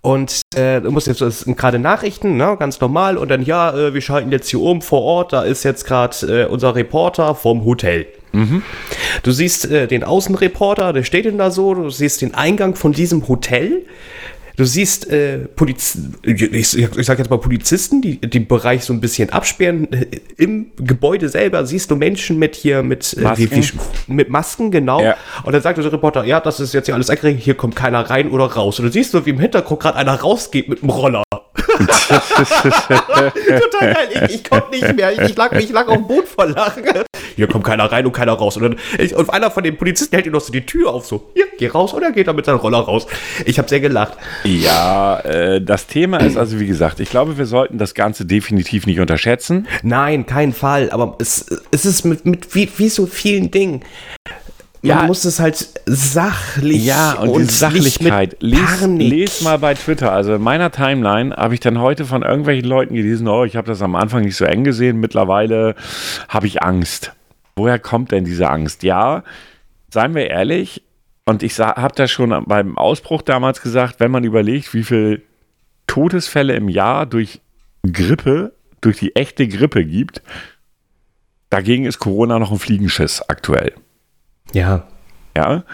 [0.00, 3.16] Und äh, du musst jetzt das sind gerade Nachrichten, ne, ganz normal.
[3.16, 5.32] Und dann, ja, äh, wir schalten jetzt hier um vor Ort.
[5.32, 8.06] Da ist jetzt gerade äh, unser Reporter vom Hotel.
[8.32, 8.62] Mhm.
[9.22, 11.74] Du siehst äh, den Außenreporter, der steht denn da so.
[11.74, 13.84] Du siehst den Eingang von diesem Hotel.
[14.58, 19.00] Du siehst äh, Poliz ich, ich sag jetzt mal Polizisten, die den Bereich so ein
[19.00, 19.86] bisschen absperren.
[20.36, 23.50] Im Gebäude selber siehst du Menschen mit hier mit äh, Masken.
[23.52, 25.00] Wie, wie, mit Masken, genau.
[25.00, 25.16] Ja.
[25.44, 28.10] Und dann sagt der Reporter, ja, das ist jetzt hier alles eingeregelt, hier kommt keiner
[28.10, 28.80] rein oder raus.
[28.80, 31.22] Und du siehst so, wie im Hintergrund gerade einer rausgeht mit dem Roller.
[33.38, 34.08] Total geil.
[34.10, 35.24] Ich, ich konnte nicht mehr.
[35.24, 36.84] Ich lag, ich lag auf dem Boden vor Lachen.
[37.36, 38.56] Hier kommt keiner rein und keiner raus.
[38.56, 41.06] Und, dann, ich, und einer von den Polizisten hält ihm noch so die Tür auf,
[41.06, 41.92] so, hier, geh raus.
[41.92, 43.06] Und er geht dann mit seinem Roller raus.
[43.44, 44.14] Ich habe sehr gelacht.
[44.44, 48.86] Ja, äh, das Thema ist also, wie gesagt, ich glaube, wir sollten das Ganze definitiv
[48.86, 49.66] nicht unterschätzen.
[49.82, 50.90] Nein, kein Fall.
[50.90, 53.84] Aber es, es ist mit, mit wie, wie so vielen Dingen.
[54.82, 55.02] Man Ja.
[55.06, 58.32] muss es halt sachlich Ja, und, nicht Sachlichkeit.
[58.40, 59.10] mit Les, Panik.
[59.10, 60.12] les mal bei Twitter.
[60.12, 63.66] Also in meiner Timeline habe ich dann heute von irgendwelchen Leuten gelesen, oh, ich habe
[63.66, 65.74] das am Anfang nicht so eng gesehen, mittlerweile
[66.28, 67.12] habe ich Angst.
[67.56, 68.84] Woher kommt denn diese Angst?
[68.84, 69.24] Ja,
[69.90, 70.82] seien wir ehrlich,
[71.24, 75.20] und ich habe das schon beim Ausbruch damals gesagt, wenn man überlegt, wie viele
[75.88, 77.40] Todesfälle im Jahr durch
[77.90, 80.22] Grippe, durch die echte Grippe gibt,
[81.50, 83.72] dagegen ist Corona noch ein Fliegenschiss aktuell.
[84.52, 84.84] Ja,
[85.36, 85.64] Ja,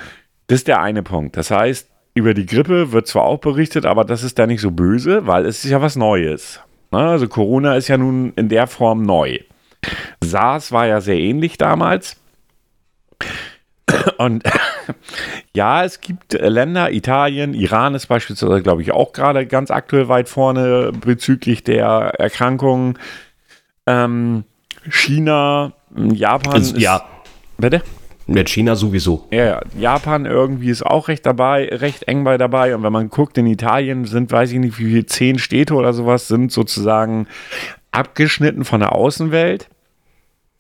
[0.47, 1.37] das ist der eine Punkt.
[1.37, 4.71] Das heißt, über die Grippe wird zwar auch berichtet, aber das ist da nicht so
[4.71, 6.61] böse, weil es ist ja was Neues.
[6.91, 6.99] Ne?
[6.99, 9.39] Also Corona ist ja nun in der Form neu.
[10.23, 12.17] SARS war ja sehr ähnlich damals.
[14.19, 14.45] Und
[15.55, 20.29] ja, es gibt Länder, Italien, Iran ist beispielsweise, glaube ich, auch gerade ganz aktuell weit
[20.29, 22.99] vorne bezüglich der Erkrankungen.
[23.87, 24.45] Ähm,
[24.89, 26.55] China, Japan.
[26.55, 27.05] Also, ja.
[27.59, 27.83] Bitte?
[28.27, 29.27] Mit China sowieso.
[29.31, 32.75] Ja, ja, Japan irgendwie ist auch recht dabei, recht eng bei dabei.
[32.75, 35.93] Und wenn man guckt, in Italien sind, weiß ich nicht, wie viele zehn Städte oder
[35.93, 37.27] sowas sind sozusagen
[37.91, 39.69] abgeschnitten von der Außenwelt.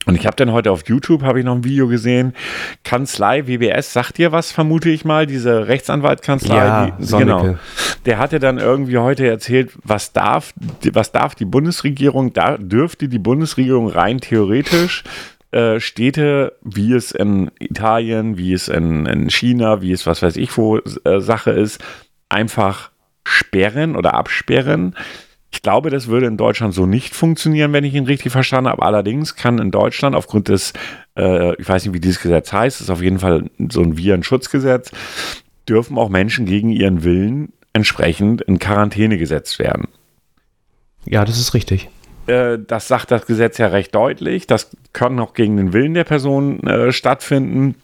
[0.06, 2.34] Und ich habe dann heute auf YouTube habe ich noch ein Video gesehen.
[2.82, 6.56] Kanzlei WBS sagt dir was, vermute ich mal, diese Rechtsanwaltkanzlei.
[6.56, 7.56] Ja, die, genau.
[8.04, 10.52] Der hatte dann irgendwie heute erzählt, was darf,
[10.92, 15.04] was darf die Bundesregierung, da dürfte die Bundesregierung rein theoretisch
[15.54, 20.36] äh, Städte, wie es in Italien, wie es in, in China, wie es was weiß
[20.36, 21.80] ich wo äh, Sache ist,
[22.28, 22.90] einfach
[23.22, 24.96] sperren oder absperren.
[25.52, 28.82] Ich glaube, das würde in Deutschland so nicht funktionieren, wenn ich ihn richtig verstanden habe.
[28.82, 30.72] Allerdings kann in Deutschland aufgrund des,
[31.16, 34.90] äh, ich weiß nicht, wie dieses Gesetz heißt, ist auf jeden Fall so ein Virenschutzgesetz,
[35.68, 39.86] dürfen auch Menschen gegen ihren Willen entsprechend in Quarantäne gesetzt werden.
[41.04, 41.88] Ja, das ist richtig.
[42.26, 44.46] Äh, das sagt das Gesetz ja recht deutlich.
[44.46, 47.76] Das kann auch gegen den Willen der Person äh, stattfinden.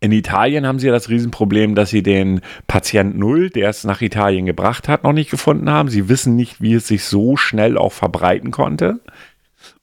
[0.00, 4.00] In Italien haben sie ja das Riesenproblem, dass sie den Patient Null, der es nach
[4.00, 5.88] Italien gebracht hat, noch nicht gefunden haben.
[5.90, 8.98] Sie wissen nicht, wie es sich so schnell auch verbreiten konnte.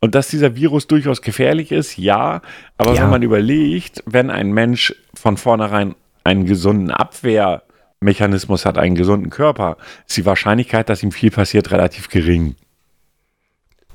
[0.01, 2.41] Und dass dieser Virus durchaus gefährlich ist, ja.
[2.77, 3.03] Aber Ja.
[3.03, 9.77] wenn man überlegt, wenn ein Mensch von vornherein einen gesunden Abwehrmechanismus hat, einen gesunden Körper,
[10.05, 12.55] ist die Wahrscheinlichkeit, dass ihm viel passiert, relativ gering.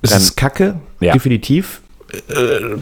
[0.05, 1.15] Es Dann- ist kacke, Ja.
[1.15, 1.81] definitiv.
[2.29, 2.77] Äh,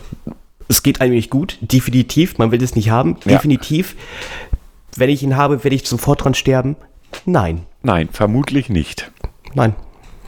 [0.68, 2.36] es geht einem nicht gut, definitiv.
[2.38, 3.32] Man will es nicht haben, Ja.
[3.36, 3.94] definitiv.
[4.96, 6.74] Wenn ich ihn habe, werde ich sofort dran sterben.
[7.24, 9.12] Nein, Nein, vermutlich nicht.
[9.54, 9.74] nein.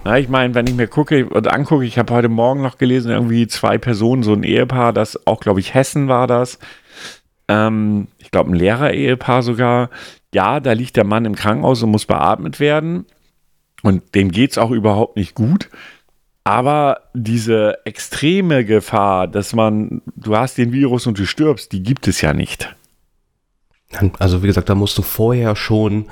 [0.05, 3.11] Na, ich meine, wenn ich mir gucke und angucke, ich habe heute Morgen noch gelesen,
[3.11, 6.59] irgendwie zwei Personen, so ein Ehepaar, das auch, glaube ich, Hessen war das.
[7.49, 9.91] Ähm, ich glaube, ein Lehrer-Ehepaar sogar.
[10.33, 13.07] Ja, da liegt der Mann im Krankenhaus und muss beatmet werden.
[13.83, 15.69] Und dem geht es auch überhaupt nicht gut.
[16.45, 22.07] Aber diese extreme Gefahr, dass man, du hast den Virus und du stirbst, die gibt
[22.07, 22.75] es ja nicht.
[24.19, 26.07] Also wie gesagt, da musst du vorher schon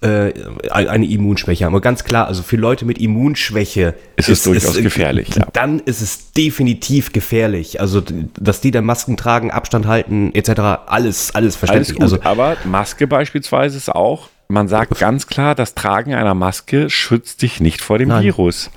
[0.00, 0.32] äh,
[0.70, 1.74] eine Immunschwäche haben.
[1.74, 5.46] Aber ganz klar, also für Leute mit Immunschwäche Ist es durchaus gefährlich, ja.
[5.52, 7.80] Dann ist es definitiv gefährlich.
[7.80, 8.02] Also
[8.38, 10.48] dass die dann Masken tragen, Abstand halten etc.
[10.50, 11.94] Alles, alles Alles verständlich.
[11.94, 16.88] gut, Also aber Maske beispielsweise ist auch, man sagt ganz klar, das Tragen einer Maske
[16.88, 18.22] schützt dich nicht vor dem Nein.
[18.22, 18.70] Virus.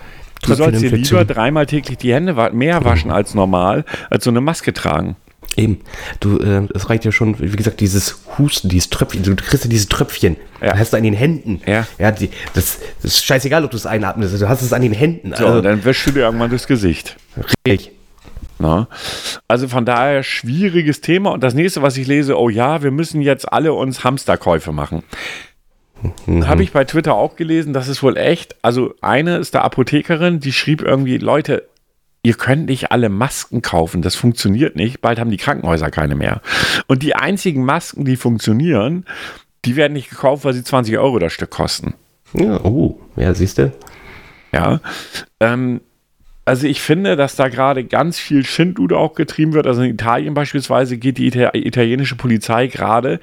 [0.43, 4.41] Du sollst dir lieber dreimal täglich die Hände mehr waschen als normal, als so eine
[4.41, 5.15] Maske tragen.
[5.58, 5.80] Eben,
[6.21, 9.69] du, äh, es reicht ja schon, wie gesagt, dieses Husten, dieses Tröpfchen, du kriegst ja
[9.69, 10.77] diese Tröpfchen, Ja.
[10.77, 11.60] hast du an den Händen.
[11.65, 11.86] Ja.
[11.99, 14.93] ja die, das, das ist scheißegal, ob du es einatmest, du hast es an den
[14.93, 15.34] Händen.
[15.36, 17.17] So, und dann wäschst du dir irgendwann durchs Gesicht.
[17.65, 17.91] richtig.
[18.60, 18.88] Na?
[19.47, 21.32] Also von daher schwieriges Thema.
[21.32, 25.04] Und das nächste, was ich lese, oh ja, wir müssen jetzt alle uns Hamsterkäufe machen.
[26.27, 28.55] Habe ich bei Twitter auch gelesen, das ist wohl echt.
[28.61, 31.67] Also eine ist der Apothekerin, die schrieb irgendwie, Leute,
[32.23, 36.41] ihr könnt nicht alle Masken kaufen, das funktioniert nicht, bald haben die Krankenhäuser keine mehr.
[36.87, 39.05] Und die einzigen Masken, die funktionieren,
[39.65, 41.93] die werden nicht gekauft, weil sie 20 Euro das Stück kosten.
[42.33, 43.71] Ja, oh, ja, siehst du.
[44.51, 44.79] Ja.
[45.39, 45.81] Ähm,
[46.43, 49.67] also ich finde, dass da gerade ganz viel Schindlude auch getrieben wird.
[49.67, 53.19] Also in Italien beispielsweise geht die Ita italienische Polizei gerade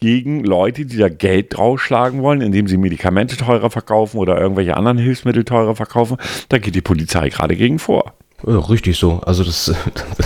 [0.00, 4.98] gegen Leute, die da Geld draufschlagen wollen, indem sie Medikamente teurer verkaufen oder irgendwelche anderen
[4.98, 6.18] Hilfsmittel teurer verkaufen.
[6.50, 8.12] Da geht die Polizei gerade gegen vor.
[8.46, 9.20] Ja, richtig so.
[9.24, 9.74] Also das,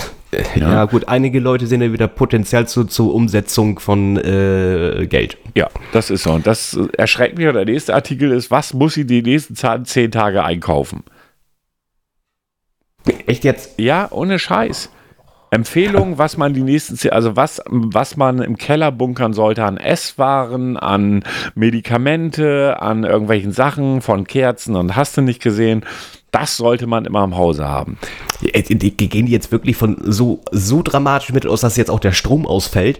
[0.55, 0.69] ja.
[0.69, 0.85] ja.
[0.85, 5.37] gut, einige Leute sehen ja wieder Potenzial zu, zur Umsetzung von äh, Geld.
[5.55, 6.33] Ja, das ist so.
[6.33, 7.51] Und das erschreckt mich.
[7.51, 11.03] Der nächste Artikel ist, was muss sie die nächsten zehn Tage einkaufen?
[13.27, 13.79] Echt jetzt?
[13.79, 14.89] Ja, ohne Scheiß.
[15.53, 20.77] Empfehlung, was man die nächsten, also was, was man im Keller bunkern sollte an Esswaren,
[20.77, 25.85] an Medikamente, an irgendwelchen Sachen von Kerzen und hast du nicht gesehen,
[26.31, 27.99] das sollte man immer im Hause haben.
[28.41, 32.13] Äh, gehen die jetzt wirklich von so, so dramatisch mit aus, dass jetzt auch der
[32.13, 32.99] Strom ausfällt?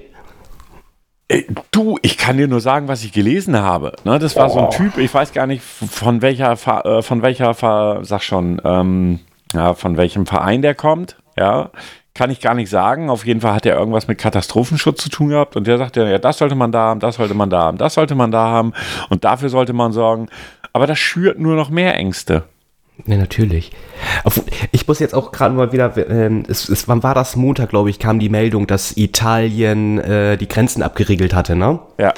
[1.27, 3.93] Äh, du, ich kann dir nur sagen, was ich gelesen habe.
[4.03, 4.53] Ne, das war oh.
[4.53, 4.69] so ein oh.
[4.69, 6.51] Typ, ich weiß gar nicht, von welcher,
[6.85, 7.55] äh, von welcher,
[8.03, 9.19] sag schon, ähm,
[9.53, 11.69] ja, von welchem Verein der kommt, ja,
[12.13, 13.09] kann ich gar nicht sagen.
[13.09, 16.19] Auf jeden Fall hat er irgendwas mit Katastrophenschutz zu tun gehabt und der sagte, ja,
[16.19, 18.73] das sollte man da haben, das sollte man da haben, das sollte man da haben
[19.09, 20.27] und dafür sollte man sorgen.
[20.73, 22.43] Aber das schürt nur noch mehr Ängste.
[23.05, 23.71] Ja, natürlich.
[24.71, 27.89] Ich muss jetzt auch gerade mal wieder, äh, es, es, wann war das Montag, glaube
[27.89, 31.79] ich, kam die Meldung, dass Italien äh, die Grenzen abgeriegelt hatte, ne?
[31.97, 32.13] Ja.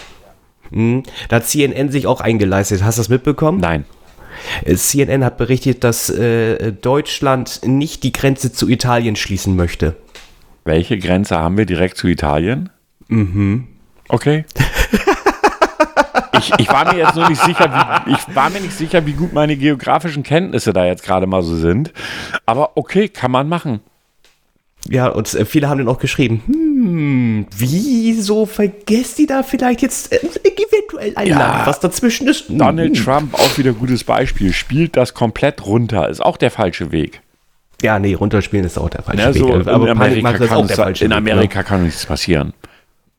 [0.71, 1.03] Mhm.
[1.29, 2.83] Da hat CNN sich auch eingeleistet.
[2.83, 3.59] Hast du das mitbekommen?
[3.59, 3.85] Nein.
[4.65, 9.95] CNN hat berichtet, dass äh, Deutschland nicht die Grenze zu Italien schließen möchte.
[10.63, 12.69] Welche Grenze haben wir direkt zu Italien?
[13.07, 13.67] Mhm.
[14.07, 14.45] Okay.
[16.39, 19.13] ich, ich, war mir jetzt nur nicht sicher, wie, ich war mir nicht sicher, wie
[19.13, 21.93] gut meine geografischen Kenntnisse da jetzt gerade mal so sind.
[22.45, 23.81] Aber okay, kann man machen.
[24.87, 26.64] Ja, und äh, viele haben dann auch geschrieben, hm,
[27.57, 32.49] wieso vergesst die da vielleicht jetzt äh, eventuell ein ja, Land, was dazwischen ist?
[32.49, 32.57] Hm.
[32.57, 37.21] Donald Trump, auch wieder gutes Beispiel, spielt das komplett runter, ist auch der falsche Weg.
[37.81, 39.67] Ja, nee, runterspielen ist auch der falsche ja, so Weg.
[39.67, 42.53] Aber in Amerika, kann, in Amerika kann nichts passieren.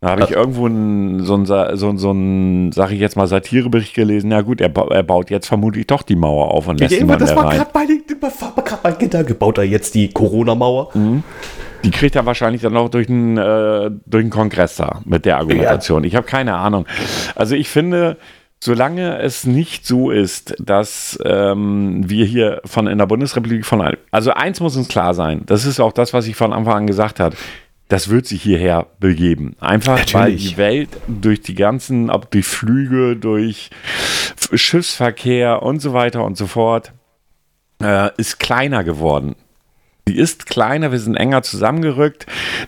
[0.00, 3.94] Da habe ich irgendwo einen, so einen, so, so einen, sag ich jetzt mal, Satirebericht
[3.94, 4.30] gelesen.
[4.30, 7.22] Ja gut, er, er baut jetzt vermutlich doch die Mauer auf und lässt ja, niemand
[7.22, 8.02] das war gerade meine,
[8.82, 9.34] mein Gedanke.
[9.34, 10.90] Baut er jetzt die Corona-Mauer?
[10.94, 11.22] Mhm.
[11.86, 15.38] Die kriegt er wahrscheinlich dann auch durch einen, äh, durch einen Kongress da mit der
[15.38, 16.02] Argumentation.
[16.02, 16.08] Ja.
[16.08, 16.86] Ich habe keine Ahnung.
[17.34, 18.16] Also ich finde,
[18.60, 24.32] solange es nicht so ist, dass ähm, wir hier von in der Bundesrepublik von also
[24.32, 27.20] eins muss uns klar sein, das ist auch das, was ich von Anfang an gesagt
[27.20, 27.36] habe
[27.88, 29.54] das wird sich hierher begeben.
[29.60, 30.14] Einfach Natürlich.
[30.14, 33.70] weil die Welt durch die ganzen, ob durch Flüge, durch
[34.52, 36.92] Schiffsverkehr und so weiter und so fort,
[37.80, 39.36] äh, ist kleiner geworden.
[40.08, 42.26] Die ist kleiner, wir sind enger zusammengerückt.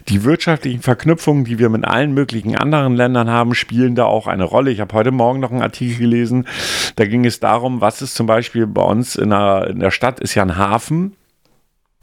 [0.09, 4.43] Die wirtschaftlichen Verknüpfungen, die wir mit allen möglichen anderen Ländern haben, spielen da auch eine
[4.43, 4.73] Rolle.
[4.73, 6.49] Ich habe heute Morgen noch einen Artikel gelesen,
[6.97, 10.19] da ging es darum, was ist zum Beispiel bei uns in der, in der Stadt,
[10.19, 11.15] ist ja ein Hafen.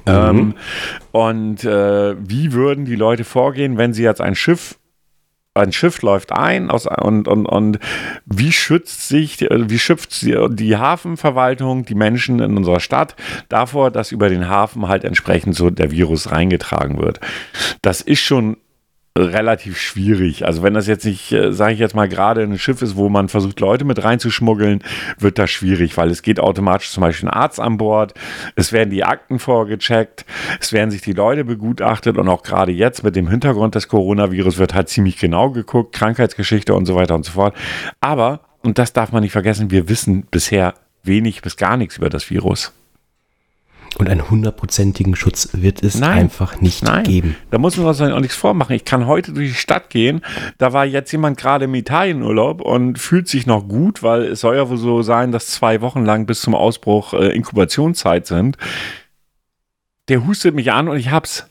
[0.06, 0.14] Mhm.
[0.14, 0.54] Ähm,
[1.12, 4.78] und äh, wie würden die Leute vorgehen, wenn sie jetzt ein Schiff
[5.56, 7.80] ein Schiff läuft ein aus, und, und, und
[8.26, 13.16] wie schützt sich, wie schützt die Hafenverwaltung die Menschen in unserer Stadt
[13.50, 17.20] davor, dass über den Hafen halt entsprechend so der Virus reingetragen wird.
[17.82, 18.58] Das ist schon
[19.18, 20.46] relativ schwierig.
[20.46, 23.08] Also wenn das jetzt nicht, äh, sage ich jetzt mal, gerade ein Schiff ist, wo
[23.08, 24.84] man versucht, Leute mit reinzuschmuggeln,
[25.18, 28.14] wird das schwierig, weil es geht automatisch zum Beispiel ein Arzt an Bord,
[28.58, 30.26] es werden die Akten vorgecheckt,
[30.60, 34.58] es werden sich die Leute begutachtet und auch gerade jetzt mit dem Hintergrund des Coronavirus
[34.58, 37.56] wird halt ziemlich genau geguckt, Krankheitsgeschichte und so weiter und so fort.
[38.02, 40.74] Aber, und das darf man nicht vergessen, wir wissen bisher
[41.04, 42.74] wenig bis gar nichts über das Virus.
[43.98, 47.04] Und einen hundertprozentigen Schutz wird es nein, einfach nicht nein.
[47.04, 47.36] geben.
[47.50, 48.76] Da muss man uns auch nichts vormachen.
[48.76, 50.22] Ich kann heute durch die Stadt gehen.
[50.58, 54.58] Da war jetzt jemand gerade im Italienurlaub und fühlt sich noch gut, weil es soll
[54.58, 58.58] ja wohl so sein, dass zwei Wochen lang bis zum Ausbruch äh, Inkubationszeit sind.
[60.10, 61.48] Der hustet mich an und ich hab's.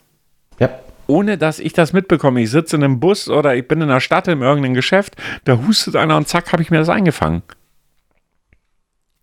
[0.59, 0.69] Ja.
[1.07, 2.43] Ohne dass ich das mitbekomme.
[2.43, 5.59] Ich sitze in einem Bus oder ich bin in der Stadt in irgendeinem Geschäft, da
[5.67, 7.43] hustet einer und zack, habe ich mir das eingefangen.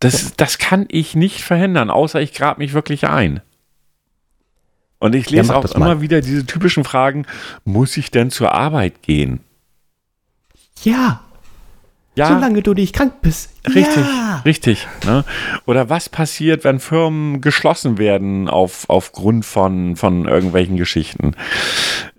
[0.01, 3.39] Das, das kann ich nicht verhindern, außer ich grab mich wirklich ein.
[4.99, 6.01] Und ich lese ja, auch immer mal.
[6.01, 7.25] wieder diese typischen Fragen,
[7.65, 9.39] muss ich denn zur Arbeit gehen?
[10.83, 11.23] Ja.
[12.13, 12.27] Ja.
[12.27, 13.51] Solange du nicht krank bist.
[13.73, 14.41] Richtig, Ja.
[14.43, 14.85] richtig.
[15.05, 15.23] Ne?
[15.65, 21.35] Oder was passiert, wenn Firmen geschlossen werden auf, aufgrund von, von irgendwelchen Geschichten?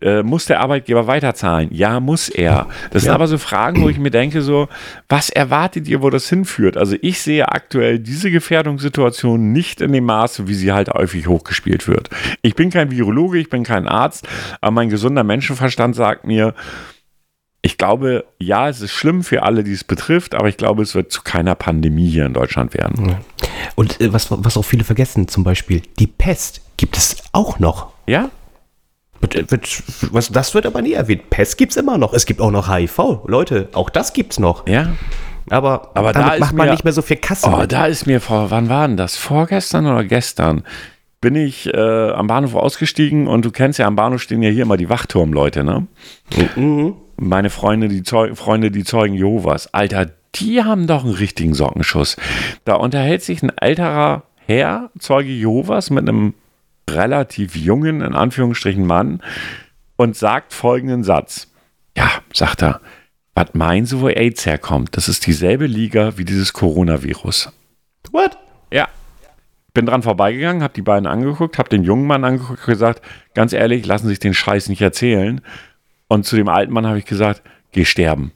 [0.00, 1.68] Äh, muss der Arbeitgeber weiterzahlen?
[1.72, 2.68] Ja, muss er.
[2.90, 3.14] Das sind Ja.
[3.14, 4.68] aber so Fragen, wo ich mir denke, so,
[5.10, 6.78] was erwartet ihr, wo das hinführt?
[6.78, 11.86] Also ich sehe aktuell diese Gefährdungssituation nicht in dem Maße, wie sie halt häufig hochgespielt
[11.86, 12.08] wird.
[12.40, 14.26] Ich bin kein Virologe, ich bin kein Arzt,
[14.62, 16.54] aber mein gesunder Menschenverstand sagt mir,
[17.62, 20.94] ich glaube, ja, es ist schlimm für alle, die es betrifft, aber ich glaube, es
[20.96, 23.16] wird zu keiner Pandemie hier in Deutschland werden.
[23.76, 27.92] Und äh, was, was auch viele vergessen, zum Beispiel, die Pest gibt es auch noch.
[28.06, 28.30] Ja?
[30.10, 31.30] Was, das wird aber nie erwähnt.
[31.30, 32.12] Pest gibt es immer noch.
[32.12, 33.20] Es gibt auch noch HIV.
[33.26, 34.66] Leute, auch das gibt's noch.
[34.66, 34.88] Ja.
[35.48, 37.46] Aber, Aber da damit macht man mir- nicht mehr so viel Kasse.
[37.48, 37.70] Oh, mit.
[37.72, 39.16] da ist mir vor, wann war denn das?
[39.16, 40.64] Vorgestern oder gestern?
[41.22, 44.64] Bin ich äh, am Bahnhof ausgestiegen und du kennst ja, am Bahnhof stehen ja hier
[44.64, 45.86] immer die Wachturmleute, ne?
[47.16, 49.72] Meine Freunde, die Zeu Freunde, die Zeugen Jehovas.
[49.72, 52.16] Alter, die haben doch einen richtigen Sockenschuss.
[52.64, 56.34] Da unterhält sich ein älterer Herr, Zeuge Jehovas, mit einem
[56.90, 59.22] relativ jungen, in Anführungsstrichen, Mann
[59.96, 61.48] und sagt folgenden Satz.
[61.96, 62.80] Ja, sagt er,
[63.34, 64.96] was meinen Sie, wo AIDS herkommt?
[64.96, 67.52] Das ist dieselbe Liga wie dieses Coronavirus.
[68.10, 68.36] What?
[68.72, 68.88] Ja.
[69.74, 73.02] Bin dran vorbeigegangen, habe die beiden angeguckt, habe den jungen Mann angeguckt und gesagt,
[73.34, 75.40] ganz ehrlich, lassen Sie sich den Scheiß nicht erzählen.
[76.08, 78.32] Und zu dem alten Mann habe ich gesagt, geh sterben.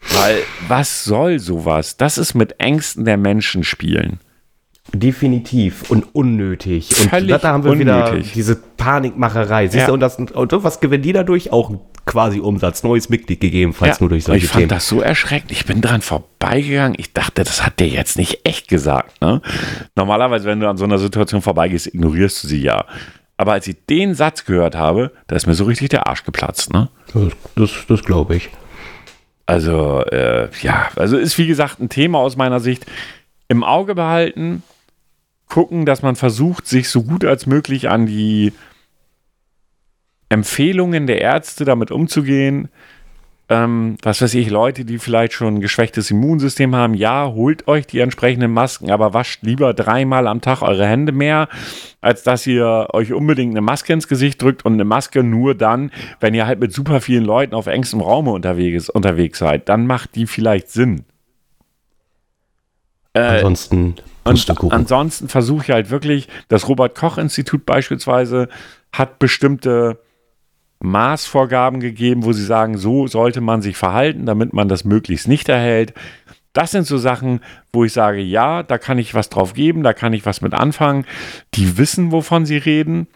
[0.00, 1.96] Weil, was soll sowas?
[1.96, 4.18] Das ist mit Ängsten der Menschen spielen.
[4.92, 6.90] Definitiv und unnötig.
[7.00, 8.32] Und Völlig da haben wir wieder unnötig.
[8.32, 9.66] diese Panikmacherei.
[9.66, 9.86] Siehst Ja.
[9.88, 11.52] du, und, das, und was gewinnen die dadurch?
[11.52, 11.72] Auch
[12.04, 14.68] quasi Umsatz, neues Mitglied gegebenenfalls nur durch und ich solche fand Themen.
[14.68, 15.50] das so erschreckend.
[15.52, 16.96] Ich bin dran vorbeigegangen.
[17.00, 19.20] Ich dachte, das hat der jetzt nicht echt gesagt.
[19.22, 19.40] Ne?
[19.96, 22.84] Normalerweise, wenn du an so einer Situation vorbeigehst, ignorierst du sie ja.
[23.38, 26.72] Aber als ich den Satz gehört habe, da ist mir so richtig der Arsch geplatzt.
[26.74, 26.88] Ne?
[27.14, 28.50] Das, das, das glaube ich.
[29.46, 32.86] Also, äh, ja, also ist wie gesagt ein Thema aus meiner Sicht.
[33.48, 34.62] Im Auge behalten,
[35.48, 38.52] gucken, dass man versucht, sich so gut als möglich an die
[40.28, 42.68] Empfehlungen der Ärzte damit umzugehen.
[43.50, 47.86] Ähm, was weiß ich, Leute, die vielleicht schon ein geschwächtes Immunsystem haben, ja, holt euch
[47.86, 51.48] die entsprechenden Masken, aber wascht lieber dreimal am Tag eure Hände mehr,
[52.00, 55.92] als dass ihr euch unbedingt eine Maske ins Gesicht drückt und eine Maske nur dann,
[56.20, 59.68] wenn ihr halt mit super vielen Leuten auf engstem Raume unterwegs, unterwegs seid.
[59.68, 61.04] Dann macht die vielleicht Sinn.
[63.12, 68.48] Ansonsten Und ansonsten versuche ich halt wirklich, das Robert-Koch-Institut beispielsweise
[68.92, 69.98] hat bestimmte
[70.80, 75.48] Maßvorgaben gegeben, wo sie sagen, so sollte man sich verhalten, damit man das möglichst nicht
[75.48, 75.94] erhält.
[76.52, 77.40] Das sind so Sachen,
[77.72, 80.54] wo ich sage, ja, da kann ich was drauf geben, da kann ich was mit
[80.54, 81.04] anfangen.
[81.54, 83.08] Die wissen, wovon sie reden.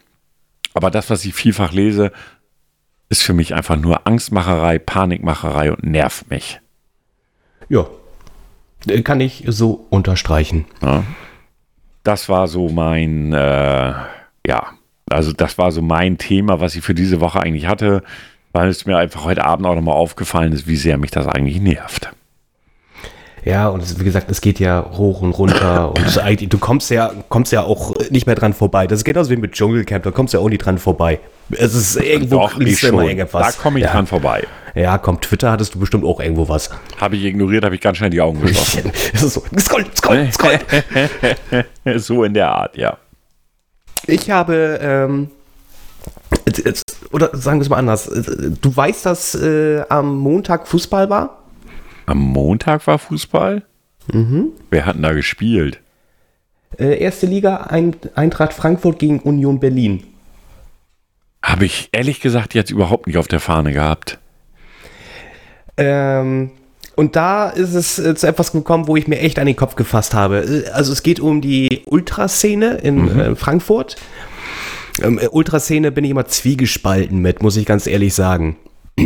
[0.74, 2.10] Aber das, was ich vielfach lese,
[3.08, 6.60] ist für mich einfach nur Angstmacherei, Panikmacherei und nervt mich.
[7.68, 7.86] ja.
[8.88, 10.64] Äh, Kann ich so unterstreichen.
[10.82, 11.04] Ja.
[12.04, 13.92] Das war so mein, äh,
[14.46, 14.66] ja,
[15.10, 18.02] also das war so mein Thema, was ich für diese Woche eigentlich hatte,
[18.52, 21.60] weil es mir einfach heute Abend auch nochmal aufgefallen ist, wie sehr mich das eigentlich
[21.60, 22.10] nervt.
[23.44, 26.90] Ja, und es, wie gesagt, es geht ja hoch und runter und eigentlich- du kommst
[26.90, 28.86] ja, kommst ja auch nicht mehr dran vorbei.
[28.86, 31.20] Das ist genauso wie mit Dschungelcamp, da kommst du ja auch nicht dran vorbei.
[31.50, 32.96] Es ist irgendwo Doch, ich schon.
[33.32, 33.92] Da komme ich ja.
[33.92, 34.46] dran vorbei.
[34.74, 36.70] Ja, komm, Twitter hattest du bestimmt auch irgendwo was.
[37.00, 38.92] Habe ich ignoriert, habe ich ganz schnell die Augen geschlossen.
[39.12, 40.58] Es ist so, scroll, scroll, scroll.
[41.98, 42.98] so in der Art, ja.
[44.06, 45.30] Ich habe, ähm,
[47.10, 48.10] oder sagen wir es mal anders.
[48.60, 51.42] Du weißt, dass äh, am Montag Fußball war?
[52.06, 53.62] Am Montag war Fußball?
[54.70, 55.80] Wer hat denn da gespielt?
[56.78, 60.04] Äh, erste Liga, Ein Eintracht Frankfurt gegen Union Berlin.
[61.48, 64.18] Habe ich ehrlich gesagt jetzt überhaupt nicht auf der Fahne gehabt.
[65.76, 66.50] Ähm,
[66.96, 69.76] und da ist es äh, zu etwas gekommen, wo ich mir echt an den Kopf
[69.76, 70.64] gefasst habe.
[70.66, 73.96] Äh, Also es geht um die Ultraszene in äh, Frankfurt.
[75.02, 78.56] Ähm, äh, Ultraszene bin ich immer zwiegespalten mit, muss ich ganz ehrlich sagen.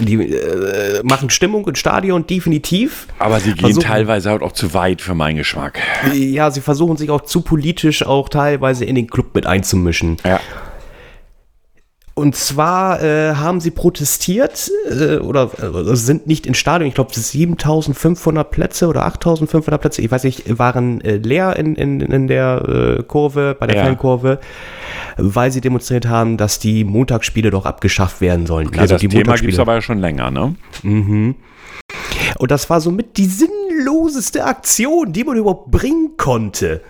[0.00, 3.06] Die äh, machen Stimmung im Stadion definitiv.
[3.18, 5.80] Aber sie gehen Versuchen- teilweise halt auch zu weit für meinen Geschmack.
[6.14, 10.16] Ja, sie versuchen sich auch zu politisch auch teilweise in den Club mit einzumischen.
[10.24, 10.40] Ja.
[12.20, 16.86] Und zwar äh, haben sie protestiert äh, oder äh, sind nicht ins Stadion.
[16.86, 22.02] Ich glaube, 7500 Plätze oder 8500 Plätze, ich weiß nicht, waren äh, leer in, in,
[22.02, 23.84] in der äh, Kurve, bei der Ja.
[23.84, 24.38] Fankurve,
[25.16, 28.66] weil sie demonstriert haben, dass die Montagsspiele doch abgeschafft werden sollen.
[28.68, 30.54] Okay, das die Thema gibt es aber ja schon länger, ne?
[30.82, 36.82] Und das war somit die sinnloseste Aktion, die man überhaupt bringen konnte.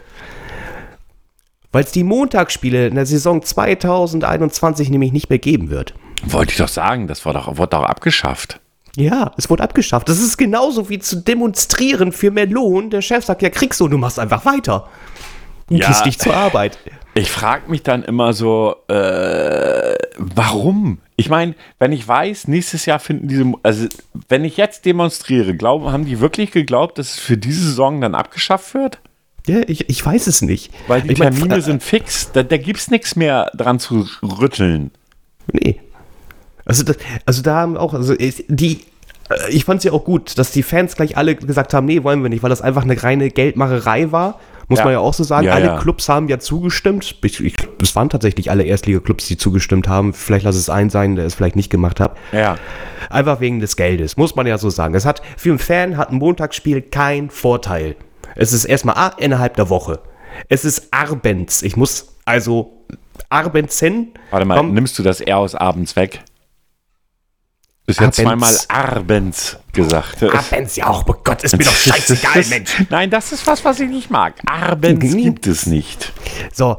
[1.72, 5.94] Weil es die Montagsspiele in der Saison 2021 nämlich nicht mehr geben wird.
[6.24, 8.60] Wollte ich doch sagen, das war doch, wurde doch abgeschafft.
[8.96, 10.08] Ja, es wurde abgeschafft.
[10.08, 12.90] Das ist genauso wie zu demonstrieren für mehr Lohn.
[12.90, 14.88] Der Chef sagt, ja, kriegst du, du machst einfach weiter.
[15.68, 15.86] Du Ja.
[15.86, 16.78] gehst nicht zur Arbeit.
[17.14, 20.98] Ich frage mich dann immer so, äh, warum?
[21.16, 23.86] Ich meine, wenn ich weiß, nächstes Jahr finden diese, also
[24.28, 28.14] wenn ich jetzt demonstriere, glauben, haben die wirklich geglaubt, dass es für diese Saison dann
[28.16, 28.98] abgeschafft wird?
[29.50, 30.70] Ja, ich, ich weiß es nicht.
[30.86, 33.78] Weil die ich mein, Termine äh, sind fix, da, da gibt es nichts mehr dran
[33.78, 34.90] zu rütteln.
[35.52, 35.80] Nee.
[36.64, 36.96] Also, das,
[37.26, 38.80] also da haben auch, also ich- die,
[39.28, 42.02] äh, ich fand es ja auch gut, dass die Fans gleich alle gesagt haben, nee,
[42.04, 44.38] wollen wir nicht, weil das einfach eine reine Geldmacherei war.
[44.68, 44.84] Muss Ja.
[44.84, 45.48] man ja auch so sagen.
[45.48, 45.78] Ja, alle ja.
[45.80, 47.16] Clubs haben ja zugestimmt.
[47.24, 50.12] Ich, ich, es waren tatsächlich alle Erstliga-Clubs, die zugestimmt haben.
[50.12, 52.16] Vielleicht lass es ein sein, der es vielleicht nicht gemacht hat.
[52.30, 52.56] Ja.
[53.08, 54.94] Einfach wegen des Geldes, muss man ja so sagen.
[54.94, 57.96] Es hat für einen Fan hat ein Montagsspiel keinen Vorteil.
[58.36, 60.00] Es ist erstmal A, innerhalb der Woche.
[60.48, 61.62] Es ist abends.
[61.62, 62.84] Ich muss also
[63.28, 64.08] abends hin.
[64.30, 66.22] Warte mal, Komm, nimmst du das R aus abends weg?
[67.86, 68.66] Du hast jetzt Abends.
[68.68, 70.22] zweimal abends gesagt.
[70.22, 72.84] abends, ja, oh Gott, ist mir doch scheißegal, Mensch.
[72.88, 74.34] Nein, das ist was, was ich nicht mag.
[74.46, 75.22] Abends Mhm.
[75.22, 76.12] gibt es nicht.
[76.52, 76.76] So,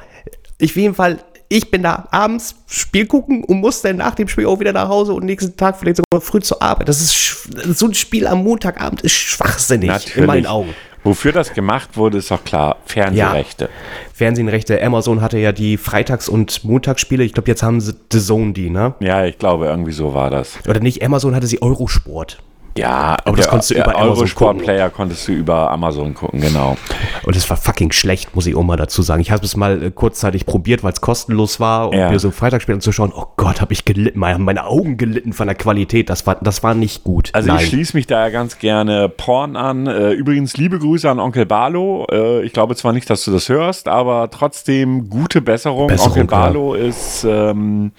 [0.58, 4.30] ich auf jeden Fall, ich bin da abends Spiel gucken und muss dann nach dem
[4.30, 6.88] Spiel auch wieder nach Hause und nächsten Tag vielleicht sogar früh zur Arbeit.
[6.88, 10.74] Das ist so ein Spiel am Montagabend ist schwachsinnig in meinen Augen.
[11.04, 12.78] Wofür das gemacht wurde, ist doch klar.
[12.86, 13.70] Fernsehrechte.
[14.14, 17.24] Fernsehrechte, Amazon hatte ja die Freitags- und Montagsspiele.
[17.24, 18.94] Ich glaube, jetzt haben sie The Zone die, ne?
[19.00, 19.26] Ja.
[19.26, 20.60] ich glaube, irgendwie so war das.
[20.68, 22.38] Oder nicht, Amazon hatte sie Eurosport.
[22.78, 24.64] Ja, Aber das konntest du über Amazon Eurosport gucken.
[24.66, 26.78] Player konntest du über Amazon gucken, genau.
[27.26, 29.22] Und es war fucking schlecht, muss ich auch mal dazu sagen.
[29.22, 32.10] Ich habe es mal äh, kurzzeitig probiert, weil es kostenlos war, um Ja.
[32.10, 33.12] mir so ein Freitagsspiel anzuschauen.
[33.16, 34.20] Oh Gott, habe ich gelitten.
[34.20, 36.10] Meine, Augen gelitten von der Qualität.
[36.10, 37.30] Das war, das war nicht gut.
[37.34, 39.88] Also ich schließe mich da ja ganz gerne Porn an.
[39.88, 42.06] Äh, übrigens liebe Grüße an Onkel Barlo.
[42.12, 45.88] Äh, ich glaube zwar nicht, dass du das hörst, aber trotzdem gute Besserung.
[45.88, 46.28] Besserung, Onkel ja.
[46.30, 47.92] Barlo ist ähm,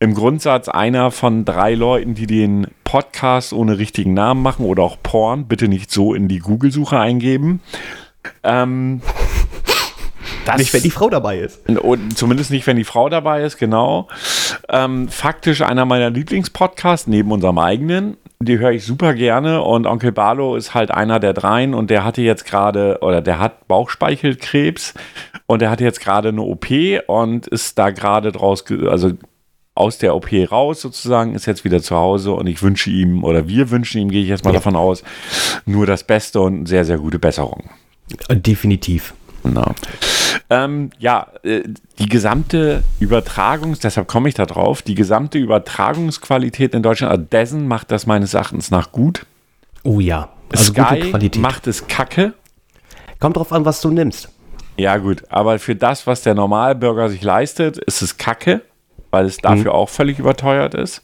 [0.00, 4.96] im Grundsatz einer von drei Leuten, die den Podcast ohne richtigen Namen machen oder auch
[5.02, 5.44] Porn.
[5.46, 7.60] Bitte nicht so in die Google-Suche eingeben.
[8.42, 9.02] Ähm,
[10.46, 11.68] das nicht, wenn die Frau dabei ist.
[11.68, 14.08] und zumindest nicht, wenn die Frau dabei ist, genau.
[14.70, 18.16] Ähm, faktisch einer meiner Lieblingspodcasts neben unserem eigenen.
[18.42, 22.04] Die höre ich super gerne und Onkel Barlo ist halt einer der dreien und der
[22.04, 24.94] hatte jetzt gerade, oder der hat Bauchspeichelkrebs
[25.46, 26.68] und der hatte jetzt gerade eine OP
[27.06, 29.12] und ist da gerade draus, also
[29.80, 33.48] aus der OP raus sozusagen, ist jetzt wieder zu Hause und ich wünsche ihm, oder
[33.48, 34.58] wir wünschen ihm, gehe ich jetzt mal Ja.
[34.58, 35.02] davon aus,
[35.66, 37.70] nur das Beste und sehr, sehr gute Besserung.
[38.28, 39.14] Äh, Definitiv.
[39.42, 39.72] Genau.
[40.50, 41.62] Ähm, ja, äh,
[41.98, 47.66] die gesamte Übertragungs, deshalb komme ich da drauf, die gesamte Übertragungsqualität in Deutschland, also Dessen
[47.66, 49.24] macht das meines Erachtens nach gut.
[49.82, 50.28] Oh ja.
[50.52, 51.40] Also Sky gute Qualität.
[51.42, 52.34] macht es kacke.
[53.18, 54.28] Kommt drauf an, was du nimmst.
[54.76, 58.62] Ja, gut, aber für das, was der Normalbürger sich leistet, ist es kacke,
[59.10, 61.02] weil es dafür auch völlig überteuert ist.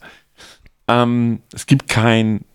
[0.87, 2.45] Ähm, es gibt kein,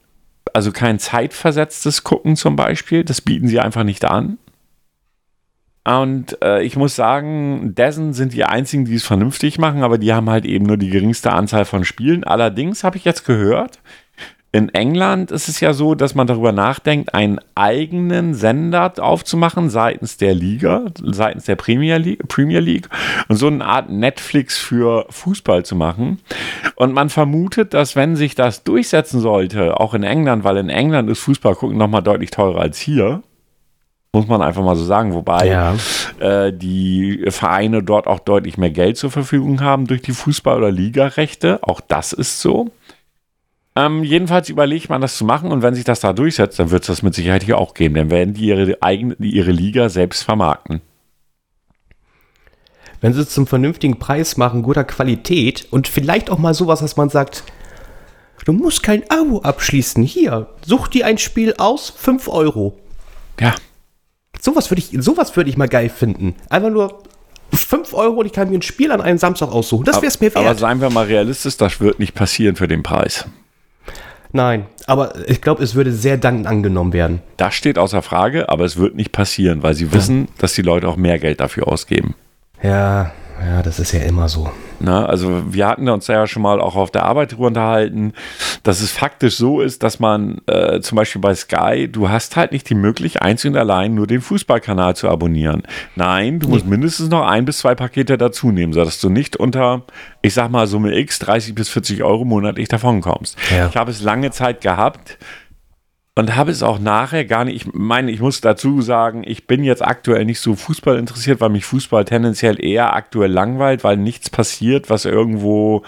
[0.53, 4.39] also kein zeitversetztes Gucken zum Beispiel, das bieten sie einfach nicht an.
[5.85, 10.13] Und äh, ich muss sagen, Dessen sind die einzigen, die es vernünftig machen, aber die
[10.13, 12.23] haben halt eben nur die geringste Anzahl von Spielen.
[12.23, 13.81] Allerdings habe ich jetzt gehört,
[14.55, 20.19] in England ist es ja so, dass man darüber nachdenkt, einen eigenen Sender aufzumachen seitens
[20.19, 22.87] der Liga, seitens der Premier League, Premier League
[23.29, 26.21] und so eine Art Netflix für Fußball zu machen.
[26.77, 31.09] Und man vermutet, dass wenn sich das durchsetzen sollte, auch in England, weil in England
[31.09, 33.23] ist Fußball gucken nochmal deutlich teurer als hier,
[34.15, 35.75] muss man einfach mal so sagen, wobei Ja.
[36.21, 40.71] äh, die Vereine dort auch deutlich mehr Geld zur Verfügung haben durch die Fußball- oder
[40.71, 41.61] Ligarechte.
[41.63, 42.71] Auch das ist so.
[43.75, 46.83] Ähm, jedenfalls überlegt man das zu machen und wenn sich das da durchsetzt, dann wird
[46.83, 47.95] es das mit Sicherheit hier auch geben.
[47.95, 50.83] Dann werden die ihre eigene, ihre Liga selbst vermarkten.
[53.01, 56.97] Wenn sie es zum vernünftigen Preis machen, guter Qualität und vielleicht auch mal sowas, dass
[56.97, 57.45] man sagt,
[58.45, 60.03] du musst kein Abo abschließen.
[60.05, 62.79] Hier, such dir ein Spiel aus, 5 Euro.
[63.41, 63.55] Ja,
[64.41, 66.35] Sowas würde ich, sowas würde ich mal geil finden.
[66.49, 67.03] Einfach nur
[67.53, 69.85] 5 Euro und ich kann mir ein Spiel an einem Samstag aussuchen.
[69.85, 70.59] Das wäre es mir aber wert.
[70.59, 73.27] seien wir mal realistisch, das wird nicht passieren für den Preis.
[74.33, 77.21] Nein, aber ich glaube, es würde sehr dankend angenommen werden.
[77.37, 80.89] Das steht außer Frage, aber es wird nicht passieren, weil sie wissen, dass die Leute
[80.89, 82.15] auch mehr Geld dafür ausgeben.
[82.63, 83.13] Ja,
[83.47, 84.51] ja, das ist ja immer so.
[84.81, 88.13] Na, also wir hatten uns da ja schon mal auch auf der Arbeit drüber unterhalten,
[88.63, 92.53] dass es faktisch so ist, dass man äh, zum Beispiel bei Sky, du hast halt
[92.53, 95.63] nicht die Möglichkeit, einzig und allein nur den Fußballkanal zu abonnieren.
[95.95, 99.83] Nein, du musst mindestens noch ein bis zwei Pakete dazu nehmen, sodass du nicht unter,
[100.21, 103.37] ich sag mal, Summe X 30 bis 40 Euro monatlich davon kommst.
[103.51, 103.69] Ja.
[103.69, 105.19] Ich habe es lange Zeit gehabt,
[106.15, 109.65] und habe es auch nachher gar nicht, ich meine, ich muss dazu sagen, ich bin
[109.65, 114.29] jetzt aktuell nicht so Fußball interessiert, weil mich Fußball tendenziell eher aktuell langweilt, weil nichts
[114.29, 115.85] passiert, was irgendwo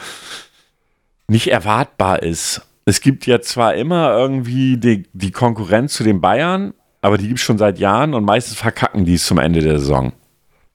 [1.28, 2.62] nicht erwartbar ist.
[2.86, 7.38] es gibt ja zwar immer irgendwie die, die Konkurrenz zu den Bayern, aber die gibt
[7.38, 10.12] es schon seit Jahren und meistens verkacken die es zum Ende der Saison.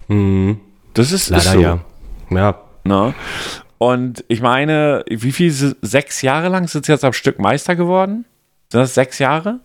[0.07, 0.59] Mhm.
[0.93, 1.59] Das ist, Leider ist so.
[1.61, 1.79] ja.
[2.31, 3.13] Ja, Ne?
[3.77, 8.25] Und ich meine, wie viel, sechs Jahre lang sind sie jetzt am Stück Meister geworden?
[8.71, 9.59] Sind das sechs Jahre?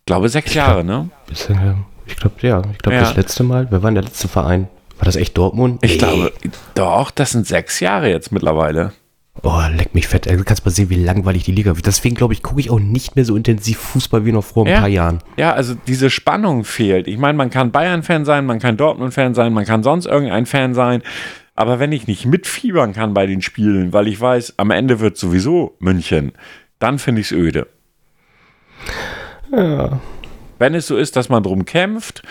[0.00, 1.10] Ich glaube sechs Jahre, ne?
[1.30, 1.54] Ist, äh,
[2.06, 2.62] ich glaube, ja.
[2.72, 3.00] Ich glaube, Ja.
[3.02, 4.68] das letzte Mal, wer war denn der letzte Verein?
[4.98, 5.78] War das echt Dortmund?
[5.82, 5.98] Ich Nee.
[5.98, 6.32] glaube,
[6.74, 8.92] doch, das sind sechs Jahre jetzt mittlerweile.
[9.42, 10.26] Oh, leck mich fett.
[10.28, 11.86] Also, Du kannst mal sehen, wie langweilig die Liga wird.
[11.86, 14.72] Deswegen, glaube ich, gucke ich auch nicht mehr so intensiv Fußball wie noch vor ein
[14.72, 14.80] Ja.
[14.80, 15.20] paar Jahren.
[15.36, 17.08] Ja, also diese Spannung fehlt.
[17.08, 20.74] Ich meine, man kann Bayern-Fan sein, man kann Dortmund-Fan sein, man kann sonst irgendein Fan
[20.74, 21.02] sein.
[21.54, 25.16] Aber wenn ich nicht mitfiebern kann bei den Spielen, weil ich weiß, am Ende wird
[25.16, 26.32] sowieso München,
[26.80, 27.68] dann finde ich es öde.
[30.58, 32.22] Wenn es so ist, dass man drum kämpft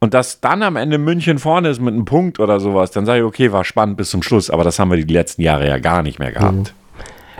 [0.00, 3.20] und dass dann am Ende München vorne ist mit einem Punkt oder sowas, dann sage
[3.20, 5.78] ich, okay, war spannend bis zum Schluss, aber das haben wir die letzten Jahre ja
[5.78, 6.74] gar nicht mehr gehabt.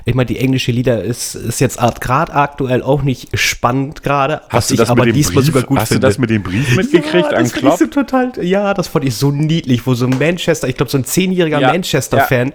[0.04, 4.70] Ich meine, die englische Liga ist, ist jetzt gerade aktuell auch nicht spannend gerade, Hast
[4.70, 6.00] du das aber mit dem diesmal Brief, sogar gut hast finde.
[6.00, 7.74] du das mit dem Brief mitgekriegt ja, an das Klopp?
[7.74, 10.90] Ich so total, ja, das fand ich so niedlich, wo so ein Manchester, ich glaube
[10.90, 12.52] so ein zehnjähriger Ja, Manchester-Fan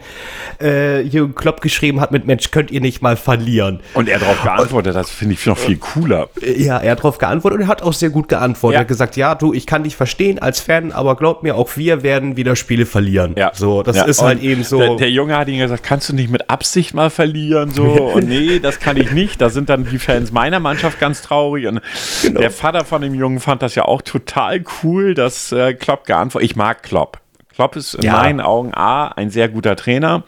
[0.61, 3.79] äh, Jürgen Klopp geschrieben hat mit Mensch, könnt ihr nicht mal verlieren.
[3.93, 6.29] Und er darauf geantwortet, das finde ich noch viel cooler.
[6.41, 8.73] Äh, Ja, er hat darauf geantwortet und er hat auch sehr gut geantwortet.
[8.75, 8.79] Ja.
[8.79, 11.77] Er hat gesagt, ja, du, ich kann dich verstehen als Fan, aber glaub mir, auch
[11.77, 13.35] wir werden wieder Spiele verlieren.
[13.37, 13.51] Ja.
[13.53, 14.79] So, das Ja, ist und halt eben so.
[14.79, 17.36] Der, der Junge hat ihm gesagt, kannst du nicht mit Absicht mal verlieren?
[17.71, 17.83] So,
[18.15, 19.39] und nee, das kann ich nicht.
[19.41, 21.67] Da sind dann die Fans meiner Mannschaft ganz traurig.
[21.67, 21.81] Und
[22.23, 22.39] Genau.
[22.39, 26.49] der Vater von dem Jungen fand das ja auch total cool, dass äh, Klopp geantwortet
[26.49, 27.19] Ich mag Klopp.
[27.53, 28.13] Klopp ist in Ja.
[28.13, 30.23] meinen Augen A, ein sehr guter Trainer.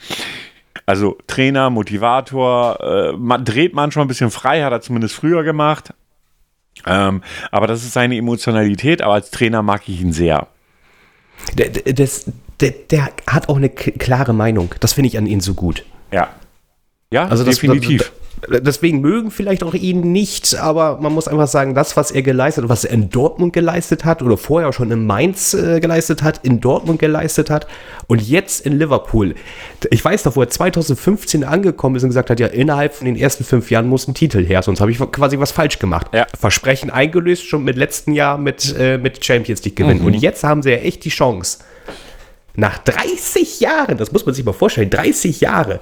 [0.86, 5.93] Also Trainer, Motivator, äh, man dreht manchmal ein bisschen frei, hat er zumindest früher gemacht.
[6.88, 10.47] Ähm, aber das ist seine Emotionalität, aber als Trainer mag ich ihn sehr.
[11.53, 12.07] der, der,
[12.62, 14.74] der, der hat auch eine klare Meinung.
[14.80, 15.86] Das finde ich an ihm so gut.
[16.12, 16.30] Ja.
[17.12, 18.12] Ja, Also definitiv.
[18.47, 22.22] Das, deswegen mögen vielleicht auch ihn nicht, aber man muss einfach sagen, das, was er
[22.22, 26.24] geleistet hat, was er in Dortmund geleistet hat oder vorher schon in Mainz äh, geleistet
[26.24, 27.68] hat, in Dortmund geleistet hat
[28.07, 29.36] und jetzt in Liverpool.
[29.89, 33.18] Ich weiß noch, wo er 2015 angekommen ist und gesagt hat, ja, innerhalb von den
[33.18, 36.07] ersten fünf Jahren muss ein Titel her, sonst habe ich quasi was falsch gemacht.
[36.14, 36.26] Ja.
[36.39, 39.84] Versprechen eingelöst, schon mit letzten Jahr mit, äh, mit Champions League Mhm.
[39.84, 40.01] gewinnen.
[40.05, 41.57] Und jetzt haben sie ja echt die Chance.
[42.55, 45.80] Nach 30 Jahren, das muss man sich mal vorstellen, 30 Jahre,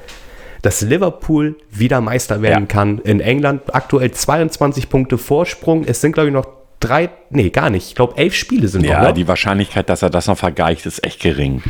[0.61, 2.73] dass Liverpool wieder Meister werden Ja.
[2.73, 2.99] kann.
[2.99, 5.83] In England aktuell 22 Punkte Vorsprung.
[5.85, 6.47] Es sind, glaube ich, noch
[6.79, 7.87] drei, nee, gar nicht.
[7.89, 9.07] Ich glaube, elf Spiele sind Ja, noch.
[9.09, 9.13] Ne?
[9.13, 11.61] die Wahrscheinlichkeit, dass er das noch vergleicht, ist echt gering.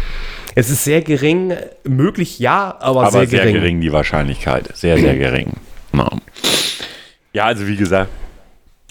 [0.55, 3.53] Es ist sehr gering, möglich ja, aber, Aber sehr, sehr, gering.
[3.55, 3.81] gering.
[3.81, 4.69] die Wahrscheinlichkeit.
[4.75, 5.53] Sehr, sehr gering.
[5.93, 6.09] Ja,
[7.33, 8.09] ja also wie gesagt,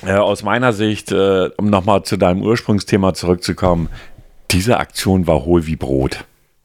[0.06, 3.88] äh, aus meiner Sicht, äh, um nochmal zu deinem Ursprungsthema zurückzukommen,
[4.52, 6.24] diese Aktion war hohl wie Brot.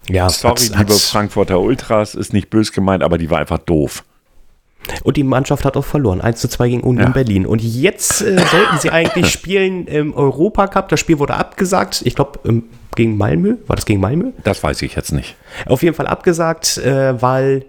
[0.10, 3.60] Ja, Sorry, hat's- liebe hat's- Frankfurter Ultras, ist nicht bös gemeint, aber die war einfach
[3.60, 4.04] doof.
[5.04, 6.22] Und die Mannschaft hat auch verloren.
[6.22, 7.14] 1 zu 2 gegen Union Ja.
[7.14, 7.46] Berlin.
[7.46, 10.90] Und jetzt äh, sollten sie eigentlich spielen im Europacup.
[10.90, 12.02] Das Spiel wurde abgesagt.
[12.04, 12.64] Ich glaube, ähm,
[12.96, 13.58] gegen Malmö.
[13.68, 14.32] War das gegen Malmö?
[14.44, 15.36] Das weiß ich jetzt nicht.
[15.68, 17.64] Auf jeden Fall abgesagt, äh, weil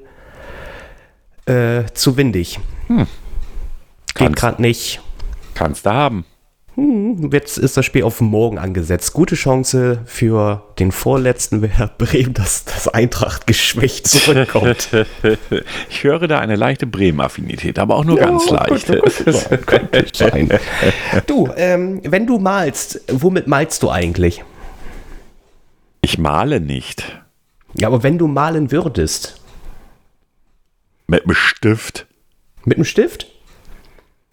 [1.44, 2.58] äh, zu windig.
[2.88, 3.06] Geht
[4.14, 5.00] Kannst- gerade nicht.
[5.54, 6.24] Kannst du haben.
[7.30, 9.12] Jetzt ist das Spiel auf morgen angesetzt.
[9.12, 14.88] Gute Chance für den vorletzten Werder Bremen, dass das Eintracht geschwächt zurückkommt.
[15.90, 18.86] Ich höre da eine leichte Bremen-Affinität, aber auch nur ganz Ja, leicht.
[18.86, 20.48] könnte- könnte- könnte sein.
[21.26, 24.42] Du, ähm, wenn du malst, womit malst du eigentlich?
[26.00, 27.22] Ich male nicht.
[27.74, 29.40] Ja, aber wenn du malen würdest,
[31.06, 32.06] Mit einem Stift.
[32.64, 33.26] mit einem Stift?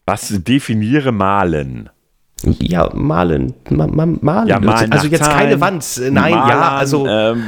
[0.06, 1.90] Was definiere malen?
[2.44, 3.54] Ja, malen.
[3.70, 4.48] Ma ma malen.
[4.48, 5.86] Ja, malen also jetzt keine Wand.
[6.10, 7.44] Nein, ja, Malern, also ähm,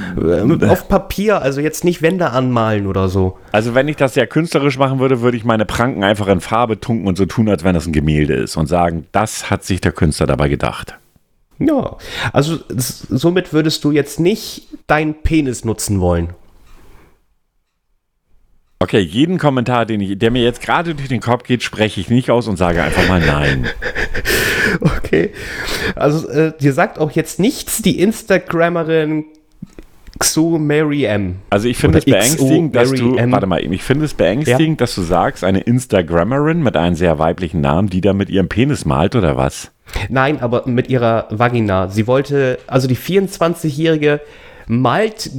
[0.62, 3.38] äh, auf Papier, also jetzt nicht Wände anmalen oder so.
[3.52, 6.80] Also wenn ich das sehr künstlerisch machen würde, würde ich meine Pranken einfach in Farbe
[6.80, 9.80] tunken und so tun, als wenn das ein Gemälde ist und sagen, das hat sich
[9.80, 10.96] der Künstler dabei gedacht.
[11.60, 11.96] Ja,
[12.34, 16.30] also somit würdest du jetzt nicht deinen Penis nutzen wollen.
[18.82, 22.10] Okay, jeden Kommentar, den ich, der mir jetzt gerade durch den Kopf geht, spreche ich
[22.10, 23.68] nicht aus und sage einfach mal nein.
[24.80, 25.32] Okay.
[25.96, 29.26] Also äh, dir sagt auch jetzt nichts die Instagrammerin
[30.18, 31.38] Xu Mary M.
[31.50, 33.32] Also ich finde es beängstigend, dass du, M.
[33.32, 37.20] warte mal, eben, ich finde es beängstigend, dass du sagst, eine Instagrammerin mit einem sehr
[37.20, 39.72] weiblichen Namen, die da mit ihrem Penis malt oder was?
[40.10, 41.90] Nein, aber mit ihrer Vagina.
[41.90, 44.22] Sie wollte, also die 24-Jährige
[44.68, 45.32] malt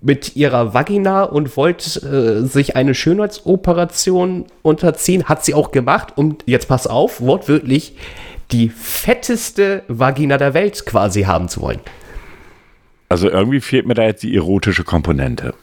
[0.00, 5.24] mit ihrer Vagina und wollte äh, sich eine Schönheitsoperation unterziehen.
[5.24, 7.96] Hat sie auch gemacht und jetzt pass auf, wortwörtlich
[8.52, 11.80] die fetteste Vagina der Welt quasi haben zu wollen.
[13.08, 15.54] Also irgendwie fehlt mir da jetzt die erotische Komponente.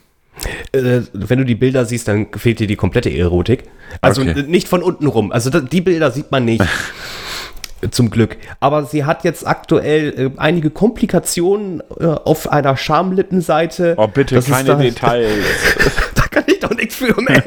[0.72, 3.64] äh, wenn du die Bilder siehst, dann fehlt dir die komplette Erotik.
[4.02, 4.44] Also Okay.
[4.48, 5.32] nicht von unten rum.
[5.32, 6.64] Also die Bilder sieht man nicht.
[7.92, 8.38] Zum Glück.
[8.60, 13.96] Aber sie hat jetzt aktuell äh, einige Komplikationen äh, auf einer Schamlippenseite.
[13.98, 15.46] Oh, bitte, Das keine da, Details.
[16.16, 17.44] Da kann ich doch nichts für, Mensch.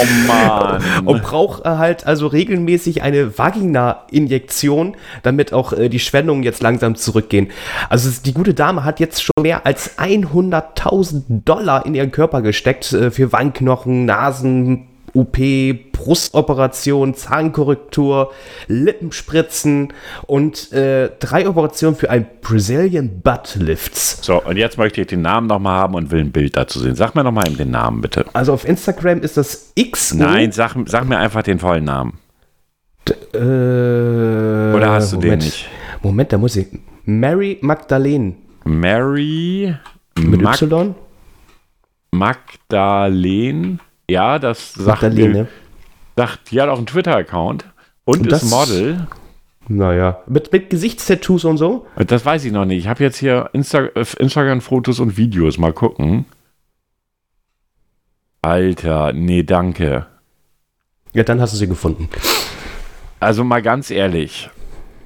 [0.00, 0.82] Oh Mann.
[1.04, 6.94] Und braucht äh, halt also regelmäßig eine Vagina-Injektion, damit auch äh, die Schwellungen jetzt langsam
[6.94, 7.50] zurückgehen.
[7.88, 12.92] Also die gute Dame hat jetzt schon mehr als 100.000 Dollar in ihren Körper gesteckt
[12.92, 14.86] äh, für Wangenknochen, Nasen,
[15.18, 15.36] OP,
[15.92, 18.32] Brustoperation, Zahnkorrektur,
[18.68, 19.92] Lippenspritzen
[20.26, 24.18] und äh, drei Operationen für ein Brazilian Butt Lifts.
[24.22, 26.94] So, und jetzt möchte ich den Namen nochmal haben und will ein Bild dazu sehen.
[26.94, 28.24] Sag mir nochmal eben den Namen, bitte.
[28.32, 30.14] Also auf Instagram ist das X.
[30.14, 32.18] Nein, sag, sag mir einfach den vollen Namen.
[33.34, 35.44] Äh, Oder hast du den Moment.
[35.44, 35.68] nicht?
[36.02, 36.66] Moment, da muss ich.
[37.04, 38.34] Mary Magdalene.
[38.64, 39.74] Mary
[40.18, 40.94] Mit Mag Y?
[42.12, 43.78] Magdalene.
[44.10, 45.48] Ja, das sagt Magdalene.
[46.16, 47.64] sagt, die hat auch einen Twitter-Account
[48.04, 49.06] und, Und das- ist Model.
[49.70, 50.22] Naja.
[50.26, 51.86] Mit, mit Gesichtstattoos und so?
[51.96, 52.78] Das weiß ich noch nicht.
[52.78, 55.58] Ich habe jetzt hier Insta äh, Instagram-Fotos und Videos.
[55.58, 56.24] Mal gucken.
[58.40, 60.06] Alter, nee, danke.
[61.12, 62.08] Ja, dann hast du sie gefunden.
[63.20, 64.48] Also mal ganz ehrlich.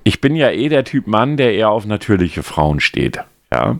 [0.05, 3.19] Ich bin ja eh der Typ Mann, der eher auf natürliche Frauen steht.
[3.53, 3.79] Ja.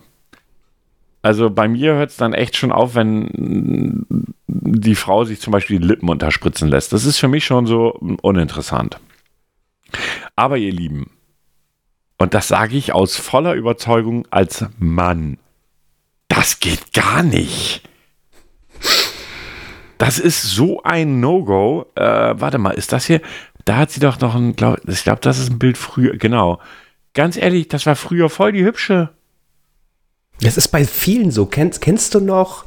[1.23, 4.05] Also bei mir hört es dann echt schon auf, wenn
[4.49, 6.93] die Frau sich zum Beispiel die Lippen unterspritzen lässt.
[6.93, 7.91] Das ist für mich schon so
[8.23, 8.99] uninteressant.
[10.35, 11.11] Aber ihr Lieben,
[12.19, 15.39] und das sage ich aus voller Überzeugung als Mann,
[16.29, 17.83] das geht gar nicht.
[19.99, 21.87] Das ist so ein No-Go.
[21.95, 23.21] Äh, warte mal, ist das hier?
[23.65, 26.59] Da hat sie doch noch ein, glaub, ich glaube, das ist ein Bild früher, genau.
[27.15, 29.11] Ganz ehrlich, das war früher voll die hübsche.
[30.43, 31.47] Das ist bei vielen so.
[31.47, 32.65] Kennst, kennst du noch?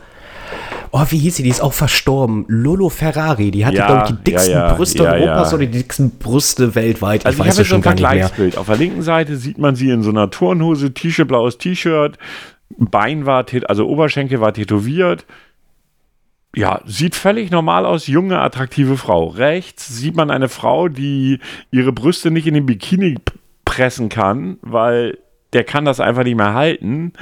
[0.92, 1.44] Oh, wie hieß sie?
[1.44, 2.46] Die ist auch verstorben.
[2.48, 3.52] Lolo Ferrari.
[3.52, 6.76] Die hatte, Ja, glaube ich, die dicksten ja, ja, Brüste Europas oder die dicksten Brüste
[6.76, 7.26] weltweit.
[7.26, 7.84] Also ich, weiß habe jetzt so ein.
[7.84, 8.58] Vergleichsbild.
[8.58, 12.18] Auf der linken Seite sieht man sie in so einer Turnhose, T-Shirt, blaues T-Shirt,
[12.78, 15.26] Bein war, also Oberschenkel war tätowiert.
[16.56, 19.28] Ja, sieht völlig normal aus, junge, attraktive Frau.
[19.28, 21.40] Rechts sieht man eine Frau, die
[21.72, 23.18] ihre Brüste nicht in den Bikini
[23.66, 25.18] pressen kann, weil
[25.52, 27.14] der kann das einfach nicht mehr halten.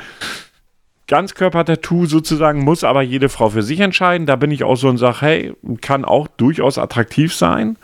[1.07, 4.25] Ganzkörper-Tattoo sozusagen muss aber jede Frau für sich entscheiden.
[4.25, 7.77] Da bin ich auch so und sage, hey, kann auch durchaus attraktiv sein.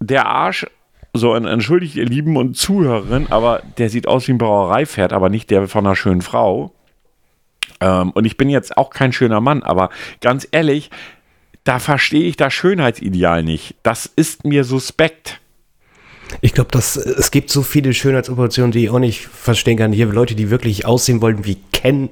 [0.00, 0.66] Der Arsch,
[1.14, 5.28] so en- entschuldigt ihr Lieben und Zuhörerinnen, aber der sieht aus wie ein Brauereipferd, aber
[5.28, 6.72] nicht der von einer schönen Frau.
[7.80, 9.90] Ähm, und ich bin jetzt auch kein schöner Mann, aber
[10.20, 10.90] ganz ehrlich,
[11.64, 13.76] da verstehe ich das Schönheitsideal nicht.
[13.84, 15.40] Das ist mir suspekt.
[16.40, 19.92] Ich glaube, dass äh, es gibt so viele Schönheitsoperationen, die ich auch nicht verstehen kann.
[19.92, 22.10] Hier Leute, die wirklich aussehen wollten wie Ken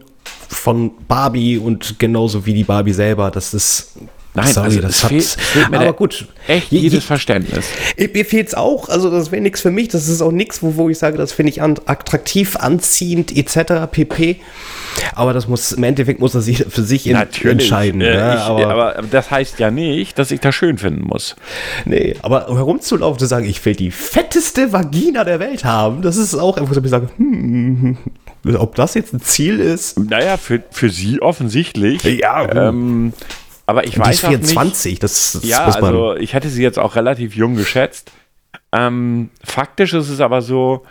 [0.49, 3.31] von Barbie und genauso wie die Barbie selber.
[3.31, 3.97] Das ist.
[4.33, 6.27] Nein, also es fehlt- fehlt mir aber gut.
[6.47, 7.65] Echt Je- je- jedes Verständnis.
[7.99, 10.77] Mir fehlt es auch, also das wäre nichts für mich, das ist auch nichts, wo,
[10.77, 13.89] wo ich sage, das finde ich an, attraktiv, anziehend, etc.
[13.91, 14.37] pp.
[15.15, 18.01] Aber das muss, im Endeffekt muss er sich für sich in, entscheiden.
[18.01, 18.35] Äh, ne?
[18.37, 21.35] ich, aber, aber, das heißt ja nicht, dass ich das schön finden muss.
[21.85, 26.35] nee, aber herumzulaufen, zu sagen, ich will die fetteste Vagina der Welt haben, das ist
[26.37, 27.97] auch einfach so, ich sage, hm,
[28.57, 29.99] ob das jetzt ein Ziel ist.
[29.99, 32.03] Naja, für, für sie offensichtlich.
[32.05, 33.13] Ja, ähm,
[33.71, 34.49] aber ich die weiß ist auch nicht.
[34.49, 38.13] 24, das, das Ja, also ich hätte sie jetzt auch relativ jung geschätzt.
[38.73, 40.85] Ähm, faktisch ist es aber so,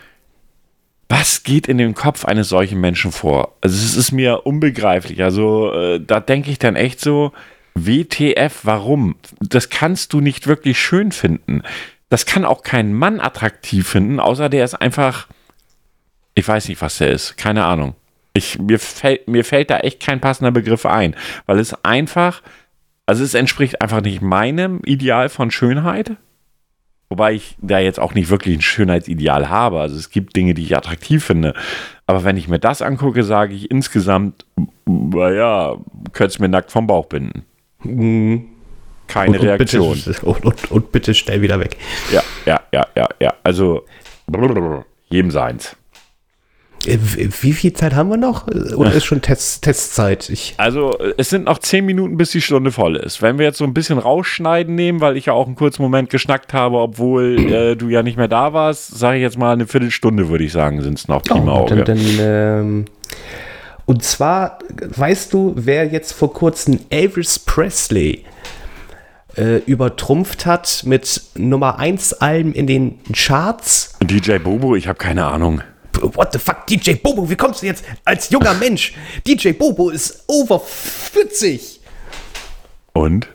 [1.09, 3.55] was geht in den Kopf eines solchen Menschen vor?
[3.61, 5.23] Also es ist mir unbegreiflich.
[5.23, 7.31] Also äh, da denke ich dann echt so,
[7.73, 9.15] WTF, warum?
[9.39, 11.63] Das kannst du nicht wirklich schön finden.
[12.09, 15.27] Das kann auch kein Mann attraktiv finden, außer der ist einfach,
[16.33, 17.95] ich weiß nicht, was der ist, keine Ahnung.
[18.33, 21.15] Ich, mir, fällt, mir fällt da echt kein passender Begriff ein,
[21.45, 22.41] weil es einfach,
[23.09, 26.11] also es entspricht einfach nicht meinem Ideal von Schönheit.
[27.09, 29.81] Wobei ich da jetzt auch nicht wirklich ein Schönheitsideal habe.
[29.81, 31.55] Also es gibt Dinge, die ich attraktiv finde.
[32.05, 34.45] Aber wenn ich mir das angucke, sage ich insgesamt,
[34.85, 35.77] naja,
[36.13, 37.45] könntest mir nackt vom Bauch binden.
[39.07, 39.99] Keine Reaktion.
[40.05, 41.77] Bitte, und, und, und bitte schnell wieder weg.
[42.11, 43.33] Ja, ja, ja, ja, ja.
[43.41, 43.87] Also
[45.09, 45.75] jedem seins.
[46.85, 46.97] Äh,
[47.41, 48.47] Wie viel Zeit haben wir noch?
[48.47, 50.29] Oder ist schon Test, Testzeit?
[50.29, 53.21] Ich, Also äh, es sind noch zehn Minuten, bis die Stunde voll ist.
[53.21, 56.09] Wenn wir jetzt so ein bisschen rausschneiden nehmen, weil ich ja auch einen kurzen Moment
[56.09, 59.67] geschnackt habe, obwohl äh, du ja nicht mehr da warst, sage ich jetzt mal eine
[59.67, 61.21] Viertelstunde, würde ich sagen, sind es noch.
[61.23, 61.83] Prima Oh, Auge.
[61.83, 62.85] dann, dann, ähm,
[63.85, 64.59] und zwar,
[64.95, 68.23] weißt du, wer jetzt vor kurzem Elvis Presley
[69.35, 73.97] äh, übertrumpft hat mit Nummer 1 Alben in den Charts?
[74.03, 75.61] DJ Bobo, ich habe keine Ahnung.
[76.01, 78.93] What the fuck, DJ Bobo, wie kommst du jetzt als junger Mensch?
[79.27, 81.81] DJ Bobo ist over 40.
[82.93, 83.27] Und?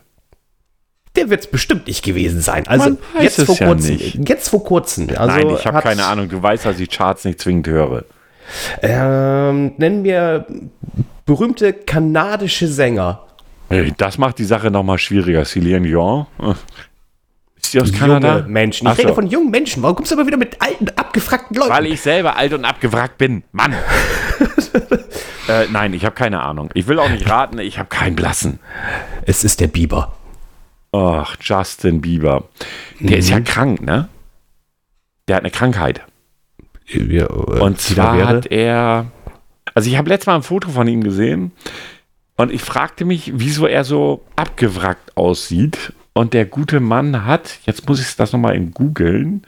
[1.17, 2.67] Der wird es bestimmt nicht gewesen sein.
[2.67, 3.97] Also Man weiß jetzt es vor ja kurzem.
[3.97, 4.29] nicht.
[4.29, 5.09] Jetzt vor kurzem.
[5.11, 6.29] Also Nein, ich habe keine Ahnung.
[6.29, 8.05] Du weißt, dass ich Charts nicht zwingend höre.
[8.83, 10.47] Ähm, nennen wir
[11.25, 13.21] berühmte kanadische Sänger.
[13.69, 15.45] Hey, Das macht die Sache nochmal schwieriger.
[15.45, 16.27] Celine Dion.
[17.75, 18.39] Die aus Kanada?
[18.39, 18.87] Junge Menschen.
[18.89, 19.03] Ich so.
[19.03, 19.83] rede von jungen Menschen.
[19.83, 21.71] Warum kommst du immer wieder mit alten, abgefragten Leuten?
[21.71, 23.45] Weil ich selber alt und abgewrackt bin.
[23.53, 23.73] Mann.
[25.49, 26.71] äh, nein, ich habe keine Ahnung.
[26.75, 27.59] Ich will auch nicht raten.
[27.59, 28.59] Ich habe keinen Blassen.
[29.27, 30.15] es ist der Biber.
[30.93, 32.45] Ach, Justin Bieber.
[33.01, 33.45] Der ist ja Mhm.
[33.45, 34.09] krank, ne?
[35.29, 36.03] Der hat eine Krankheit.
[36.87, 39.07] Ja, äh, Und zwar wäre- hat er.
[39.75, 41.51] Also, ich habe letztes Mal ein Foto von ihm gesehen.
[42.37, 45.93] Und ich fragte mich, wieso er so abgewrackt aussieht.
[46.15, 49.43] Und der gute Mann hat, jetzt muss ich das nochmal in googeln.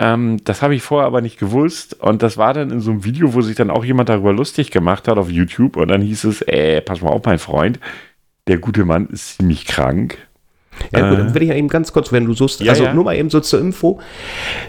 [0.00, 1.94] Ähm, das habe ich vorher aber nicht gewusst.
[2.00, 4.70] Und das war dann in so einem Video, wo sich dann auch jemand darüber lustig
[4.72, 5.76] gemacht hat auf YouTube.
[5.76, 7.78] Und dann hieß es, äh, pass mal auf, mein Freund.
[8.48, 10.18] Der gute Mann ist ziemlich krank.
[10.92, 11.22] Ja, gut, Äh.
[11.22, 12.94] dann will ich ja eben ganz kurz, wenn du suchst, Ja, also ja.
[12.94, 14.00] nur mal eben so zur Info.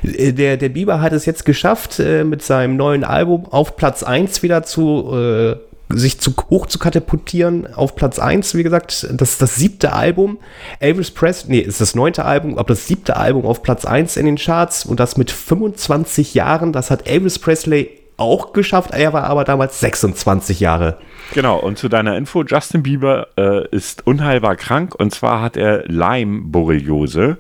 [0.04, 4.04] Äh, Der, der Bieber hat es jetzt geschafft, äh, mit seinem neuen Album auf Platz
[4.04, 5.56] 1 wieder zu, äh,
[5.98, 7.74] sich zu, hoch zu katapultieren.
[7.74, 10.40] Auf Platz 1, wie gesagt, das ist das siebte Album.
[10.80, 14.26] Elvis Presley, nee, ist das neunte Album, aber das siebte Album auf Platz 1 in
[14.26, 16.74] den Charts und das mit 25 Jahren.
[16.74, 18.92] Das hat Elvis Presley auch geschafft.
[18.92, 20.98] Er war aber damals 26 Jahre.
[21.34, 25.86] Genau, und zu deiner Info, Justin Bieber äh, ist unheilbar krank und zwar hat er
[25.88, 27.38] Lyme-Borreliose.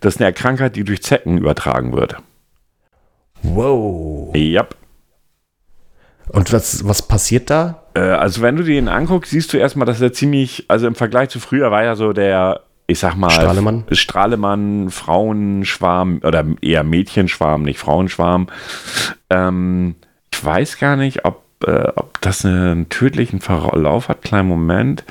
[0.00, 2.16] Das ist eine Krankheit, die durch Zecken übertragen wird.
[3.42, 4.34] Wow.
[4.34, 4.76] Yep.
[6.28, 7.82] Und was, was passiert da?
[7.94, 11.28] Äh, also wenn du ihn anguckst, siehst du erstmal, dass er ziemlich, also im Vergleich
[11.28, 13.84] zu früher war er so der, ich sag mal, Strahlemann?
[13.90, 18.48] Strahlemann, Frauenschwarm oder eher Mädchenschwarm, nicht Frauenschwarm.
[19.30, 19.96] Ähm,
[20.32, 24.22] ich weiß gar nicht, ob, äh, ob das einen tödlichen Verlauf hat.
[24.22, 25.04] Kleinen Moment.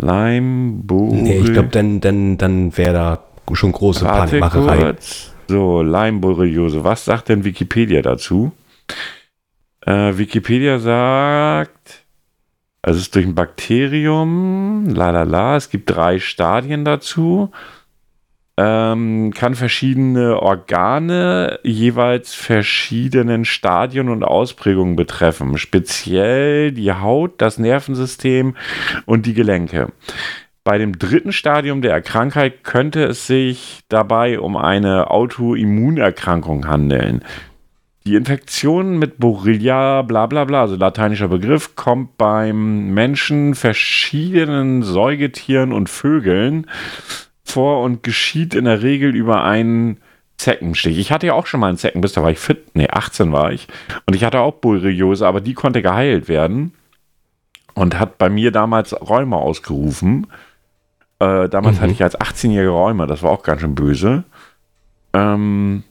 [0.00, 3.18] Lyme, Nee, ich glaube, dann, dann, dann wäre da
[3.54, 4.76] schon große Warte Panikmacherei.
[4.78, 5.32] kurz.
[5.48, 6.84] So, Lyme-Borreliose.
[6.84, 8.52] Was sagt denn Wikipedia dazu?
[9.86, 12.04] Äh, Wikipedia sagt,
[12.82, 17.52] es ist durch ein Bakterium, la la la, es gibt drei Stadien dazu.
[18.58, 25.58] Ähm, kann verschiedene Organe jeweils verschiedenen Stadien und Ausprägungen betreffen.
[25.58, 28.56] Speziell die Haut, das Nervensystem
[29.04, 29.92] und die Gelenke.
[30.64, 37.22] Bei dem dritten Stadium der Krankheit könnte es sich dabei um eine Autoimmunerkrankung handeln.
[38.06, 45.72] Die Infektion mit Borrelia, bla bla bla, also lateinischer Begriff, kommt beim Menschen, verschiedenen Säugetieren
[45.72, 46.70] und Vögeln
[47.44, 49.98] vor und geschieht in der Regel über einen
[50.36, 50.98] Zeckenstich.
[50.98, 53.50] Ich hatte ja auch schon mal einen Zeckenbiss, da war ich fit, nee, 18 war
[53.50, 53.66] ich.
[54.06, 56.74] Und ich hatte auch Borreliose, aber die konnte geheilt werden
[57.74, 60.28] und hat bei mir damals Rheuma ausgerufen.
[61.18, 61.80] Äh, damals Mhm.
[61.80, 64.22] hatte ich als 18-jähriger Rheuma, das war auch ganz schön böse.
[65.12, 65.82] Ähm,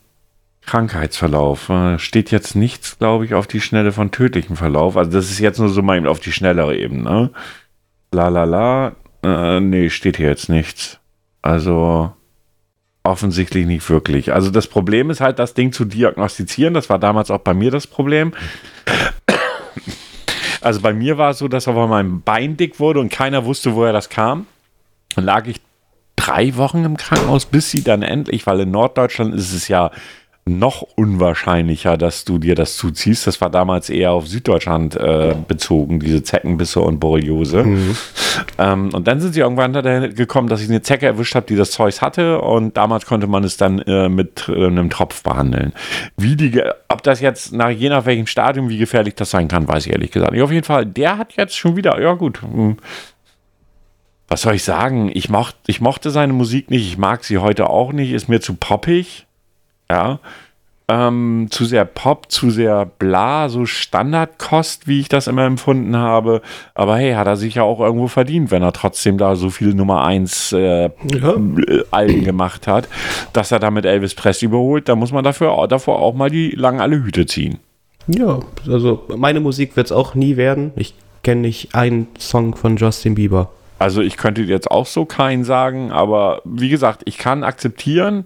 [0.66, 1.70] Krankheitsverlauf.
[1.70, 4.98] Äh, steht jetzt nichts, glaube ich, auf die Schnelle von tödlichem Verlauf.
[4.98, 7.32] Also das ist jetzt nur so mal auf die schnellere Ebene.
[8.12, 8.96] La la la.
[9.24, 11.00] Äh, nee, steht hier jetzt nichts.
[11.42, 12.14] Also
[13.04, 14.34] offensichtlich nicht wirklich.
[14.34, 16.74] Also das Problem ist halt, das Ding zu diagnostizieren.
[16.74, 18.34] Das war damals auch bei mir das Problem.
[20.62, 23.76] Also bei mir war es so, dass auf meinem Bein dick wurde und keiner wusste,
[23.76, 24.48] woher das kam.
[25.16, 25.62] Dann lag ich
[26.16, 29.92] drei Wochen im Krankenhaus, bis sie dann endlich, weil in Norddeutschland ist es ja
[30.48, 33.26] noch unwahrscheinlicher, dass du dir das zuziehst.
[33.26, 37.66] Das war damals eher auf Süddeutschland äh, bezogen, diese Zeckenbisse und Borreliose.
[38.58, 41.56] Ähm, und dann sind sie irgendwann dahin gekommen, dass ich eine Zecke erwischt habe, die
[41.56, 42.42] das Zeug hatte.
[42.42, 45.74] Und damals konnte man es dann äh, mit äh, einem Tropf behandeln.
[46.18, 49.68] Wie die, ob das jetzt nach je nach welchem Stadium, wie gefährlich das sein kann,
[49.68, 50.44] weiß ich ehrlich gesagt nicht.
[50.44, 52.78] Auf jeden Fall, der hat jetzt schon wieder, ja gut, hm,
[54.28, 55.10] was soll ich sagen?
[55.14, 58.42] Ich, mocht, ich mochte seine Musik nicht, ich mag sie heute auch nicht, ist mir
[58.42, 59.25] zu poppig.
[59.90, 60.20] Ja.
[60.88, 66.44] Ähm, zu sehr Pop, zu sehr bla, so Standardkost, wie ich das immer empfunden habe.
[66.76, 69.74] Aber hey, hat er sich ja auch irgendwo verdient, wenn er trotzdem da so viel
[69.74, 71.36] Nummer 1 äh, Ja.
[71.90, 72.88] Alben gemacht hat,
[73.34, 74.88] dass er damit Elvis Presley überholt.
[74.88, 77.58] Da muss man dafür, davor auch mal die lang alle Hüte ziehen.
[78.08, 80.72] Ja, also meine Musik wird es auch nie werden.
[80.76, 83.50] Ich kenne nicht einen Song von Justin Bieber.
[83.80, 88.24] Also ich könnte jetzt auch so keinen sagen, aber wie gesagt, ich kann akzeptieren,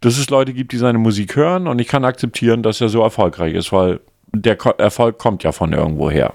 [0.00, 3.02] dass es Leute gibt, die seine Musik hören und ich kann akzeptieren, dass er so
[3.02, 4.00] erfolgreich ist, weil
[4.32, 6.34] der Ko Erfolg kommt ja von irgendwo her.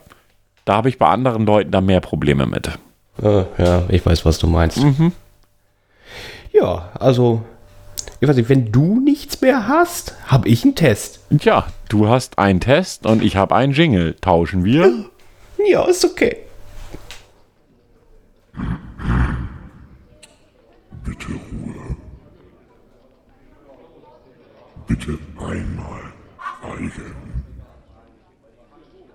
[0.66, 2.70] Da habe ich bei anderen Leuten da mehr Probleme mit.
[3.22, 4.80] Äh, ja, ich weiß, was du meinst.
[6.52, 7.44] Ja, also
[8.20, 11.20] ich weiß nicht, wenn du nichts mehr hast, habe ich einen Test.
[11.30, 14.16] Ja, du hast einen Test und ich habe einen Jingle.
[14.22, 15.06] Tauschen wir?
[15.68, 16.38] Ja, ist okay.
[21.04, 21.96] Bitte Ruhe.
[24.88, 26.14] Bitte einmal
[26.66, 27.44] schweigen.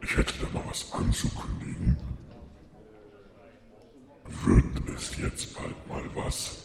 [0.03, 1.97] Ich hätte da mal was anzukündigen.
[4.45, 6.65] Wird es jetzt bald mal was?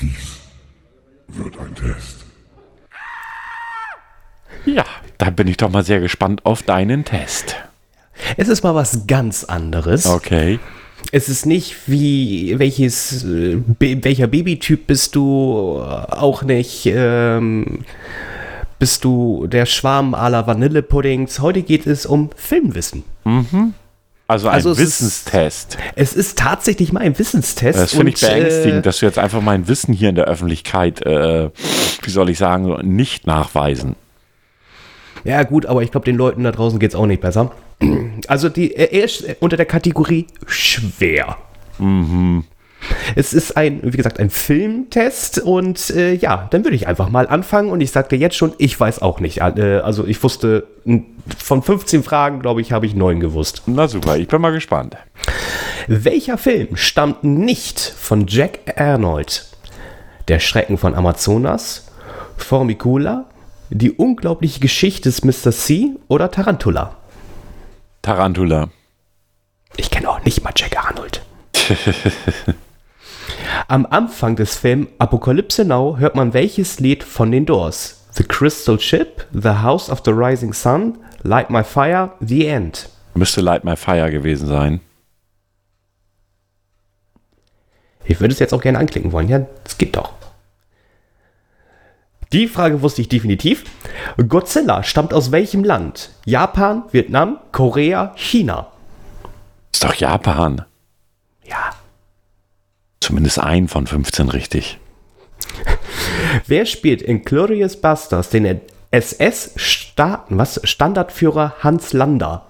[0.00, 0.40] Dies
[1.28, 2.24] wird ein Test.
[4.64, 4.84] Ja,
[5.18, 7.56] da bin ich doch mal sehr gespannt auf deinen Test.
[8.36, 10.06] Es ist mal was ganz anderes.
[10.06, 10.58] Okay.
[11.12, 15.82] Es ist nicht wie welches äh, be- welcher Babytyp bist du, äh,
[16.12, 17.80] auch nicht ähm,
[18.78, 21.40] bist du der Schwarm aller Vanillepuddings.
[21.40, 23.02] Heute geht es um Filmwissen.
[24.28, 25.78] Also ein Also es ist- Wissenstest.
[25.96, 27.78] Es ist tatsächlich mal ein Wissenstest.
[27.78, 30.26] Das finde ich und, beängstigend, Äh, dass du jetzt einfach mein Wissen hier in der
[30.26, 31.50] Öffentlichkeit, äh,
[32.02, 33.96] wie soll ich sagen, nicht nachweisen.
[35.24, 37.50] ja gut, aber ich glaube, den Leuten da draußen geht es auch nicht besser.
[38.28, 41.36] Also die, er ist unter der Kategorie schwer.
[43.14, 47.26] Es ist ein, wie gesagt, ein Filmtest und äh, ja, dann würde ich einfach mal
[47.26, 49.38] anfangen und ich sagte jetzt schon, ich weiß auch nicht.
[49.38, 50.66] Äh, also ich wusste,
[51.38, 53.62] von 15 Fragen, glaube ich, habe ich neun gewusst.
[53.66, 54.96] Na super, ich bin mal gespannt.
[55.86, 59.46] Welcher Film stammt nicht von Jack Arnold?
[60.28, 61.88] Der Schrecken von Amazonas,
[62.36, 63.26] Formicula,
[63.70, 65.52] die unglaubliche Geschichte des Mr.
[65.52, 66.96] C oder Tarantula?
[68.02, 68.70] Tarantula.
[69.76, 71.22] Ich kenne auch nicht mal Jack Arnold.
[73.68, 78.06] Am Anfang des Films Apocalypse Now hört man welches Lied von den Doors?
[78.12, 82.88] The Crystal Ship, The House of the Rising Sun, Light My Fire, The End.
[83.14, 84.80] Müsste Light My Fire gewesen sein.
[88.04, 89.28] Ich würde es jetzt auch gerne anklicken wollen.
[89.28, 90.12] Ja, es geht doch.
[92.32, 93.64] Die Frage wusste ich definitiv.
[94.28, 96.10] Godzilla stammt aus welchem Land?
[96.24, 98.68] Japan, Vietnam, Korea, China.
[99.72, 100.64] Ist doch Japan.
[101.44, 101.70] Ja.
[103.00, 104.78] Zumindest ein von 15 richtig.
[106.46, 108.60] Wer spielt in Glorious Busters den
[108.92, 110.60] SS-Staaten, was?
[110.62, 112.46] Standardführer Hans Lander?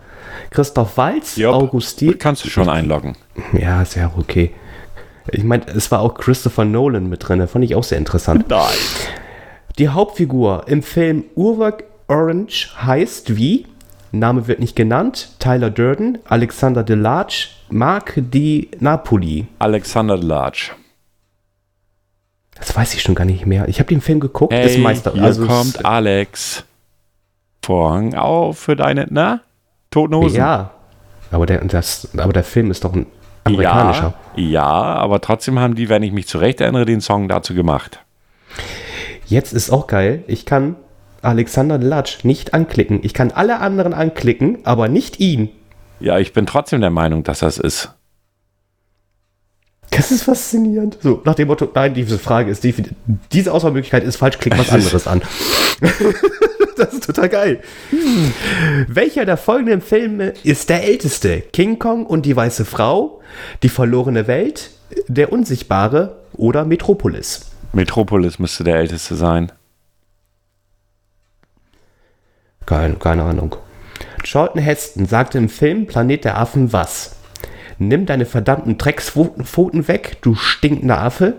[0.50, 1.54] Christoph Walz, Jupp.
[1.54, 2.18] Augustin.
[2.18, 3.16] Kannst du schon einloggen.
[3.52, 4.52] Ja, ist ja okay.
[5.28, 8.46] Ich meine, es war auch Christopher Nolan mit drin, fand ich auch sehr interessant.
[8.48, 8.68] Nein.
[9.78, 13.66] Die Hauptfigur im Film Urwerk Orange heißt wie?
[14.12, 15.30] Name wird nicht genannt.
[15.38, 19.46] Tyler Durden, Alexander Delarge, Mark Di Napoli.
[19.60, 20.72] Alexander Large.
[22.56, 23.68] Das weiß ich schon gar nicht mehr.
[23.68, 24.52] Ich habe den Film geguckt.
[24.52, 25.12] Hey, ist Meister.
[25.12, 26.64] hier also kommt Alex.
[27.64, 29.40] Vorhang auf für deine, na?
[29.90, 30.36] Toten Hosen.
[30.36, 30.72] Ja,
[31.30, 33.06] aber der, das, aber der Film ist doch ein
[33.44, 34.14] amerikanischer.
[34.36, 38.00] Ja, ja, aber trotzdem haben die, wenn ich mich zurecht erinnere, den Song dazu gemacht.
[39.30, 40.24] Jetzt ist auch geil.
[40.26, 40.74] Ich kann
[41.22, 42.98] Alexander Delarge nicht anklicken.
[43.04, 45.50] Ich kann alle anderen anklicken, aber nicht ihn.
[46.00, 47.94] Ja, ich bin trotzdem der Meinung, dass das ist.
[49.90, 50.98] Das ist faszinierend.
[51.00, 52.96] So, nach dem Motto, nein, diese Frage ist definitiv,
[53.30, 55.22] diese Auswahlmöglichkeit ist falsch, klick was anderes an.
[56.76, 57.60] das ist total geil.
[58.88, 61.40] Welcher der folgenden Filme ist der älteste?
[61.52, 63.20] King Kong und die weiße Frau,
[63.62, 64.70] die verlorene Welt,
[65.06, 67.49] der Unsichtbare oder Metropolis?
[67.72, 69.52] Metropolis müsste der älteste sein.
[72.66, 73.56] Keine, keine Ahnung.
[74.22, 77.16] Charlton Heston sagte im Film Planet der Affen was?
[77.78, 81.34] Nimm deine verdammten Dreckspfoten weg, du stinkender Affe.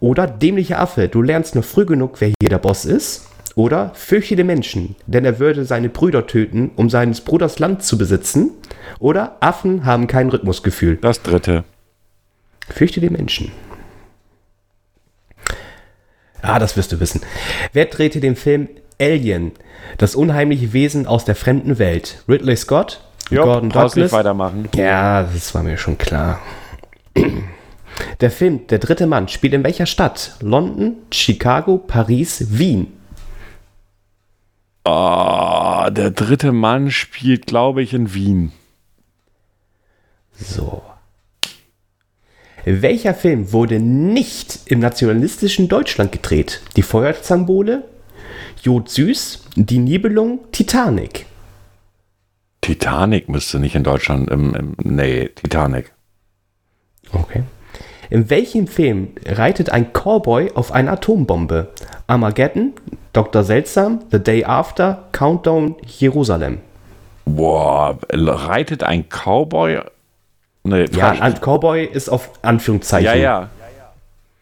[0.00, 3.28] Oder dämlicher Affe, du lernst nur früh genug, wer hier der Boss ist.
[3.54, 7.98] Oder fürchte den Menschen, denn er würde seine Brüder töten, um seines Bruders Land zu
[7.98, 8.52] besitzen.
[8.98, 10.96] Oder Affen haben kein Rhythmusgefühl.
[10.96, 11.64] Das dritte.
[12.68, 13.52] Fürchte den Menschen.
[16.42, 17.20] Ah, das wirst du wissen.
[17.72, 18.68] Wer drehte den Film
[19.00, 19.52] Alien,
[19.98, 22.22] das unheimliche Wesen aus der fremden Welt?
[22.28, 24.12] Ridley Scott, Jo, Gordon brauchst nicht Douglas.
[24.18, 24.68] weitermachen.
[24.74, 26.40] Ja, das war mir schon klar.
[28.20, 30.36] Der Film Der dritte Mann spielt in welcher Stadt?
[30.40, 32.88] London, Chicago, Paris, Wien.
[34.84, 38.52] Oh, der dritte Mann spielt, glaube ich, in Wien.
[40.32, 40.82] So.
[42.64, 46.60] Welcher Film wurde nicht im nationalistischen Deutschland gedreht?
[46.76, 47.84] Die Feuerzangenbowle,
[48.62, 51.26] Jod Süß, Die Nibelung, Titanic.
[52.60, 54.30] Titanic müsste nicht in Deutschland.
[54.30, 55.92] Im, im, nee, Titanic.
[57.12, 57.42] Okay.
[58.10, 61.70] In welchem Film reitet ein Cowboy auf eine Atombombe?
[62.06, 62.72] Armageddon,
[63.12, 63.44] Dr.
[63.44, 66.58] Seltsam, The Day After, Countdown, Jerusalem.
[67.24, 69.80] Boah, reitet ein Cowboy.
[70.62, 73.06] Nee, Ja, ein Cowboy ist auf Anführungszeichen.
[73.06, 73.48] ja, ja.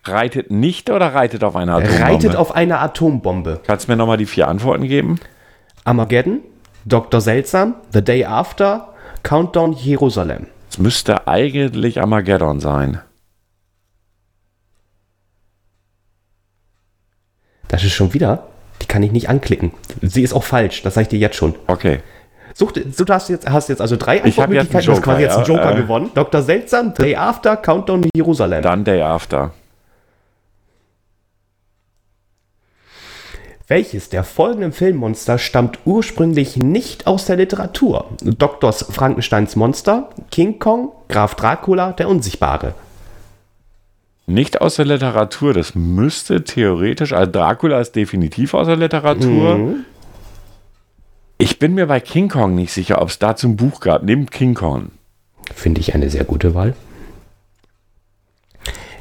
[0.05, 2.01] Reitet nicht oder reitet auf einer Atombombe?
[2.03, 3.61] Reitet auf einer Atombombe.
[3.66, 5.21] Kannst du mir nochmal die vier Antworten geben?
[5.85, 6.41] Armageddon,
[6.87, 7.21] Dr.
[7.21, 10.47] Seltsam, The Day After, Countdown Jerusalem.
[10.71, 13.01] Es müsste eigentlich Armageddon sein.
[17.69, 18.49] Das ist schon wieder.
[18.81, 19.73] Die kann ich nicht anklicken.
[20.01, 21.55] Sie ist auch falsch, das sage ich dir jetzt schon.
[21.66, 22.01] Okay.
[22.55, 25.22] Such, du hast jetzt, hast jetzt also drei Ich hab jetzt einen Du hast quasi
[25.22, 25.76] jetzt einen Joker äh.
[25.76, 26.11] gewonnen.
[26.14, 26.42] Dr.
[26.42, 28.62] Seltsam, Day After, Countdown Jerusalem.
[28.62, 29.53] Dann Day After.
[33.70, 38.07] Welches der folgenden Filmmonster stammt ursprünglich nicht aus der Literatur?
[38.22, 42.72] Doktors Frankensteins Monster, King Kong, Graf Dracula, der Unsichtbare.
[44.26, 49.74] Nicht aus der Literatur, das müsste theoretisch, also Dracula ist definitiv aus der Literatur.
[51.41, 54.03] Ich bin mir bei King Kong nicht sicher, ob es dazu ein Buch gab.
[54.03, 54.91] Nehmt King Kong.
[55.55, 56.74] Finde ich eine sehr gute Wahl.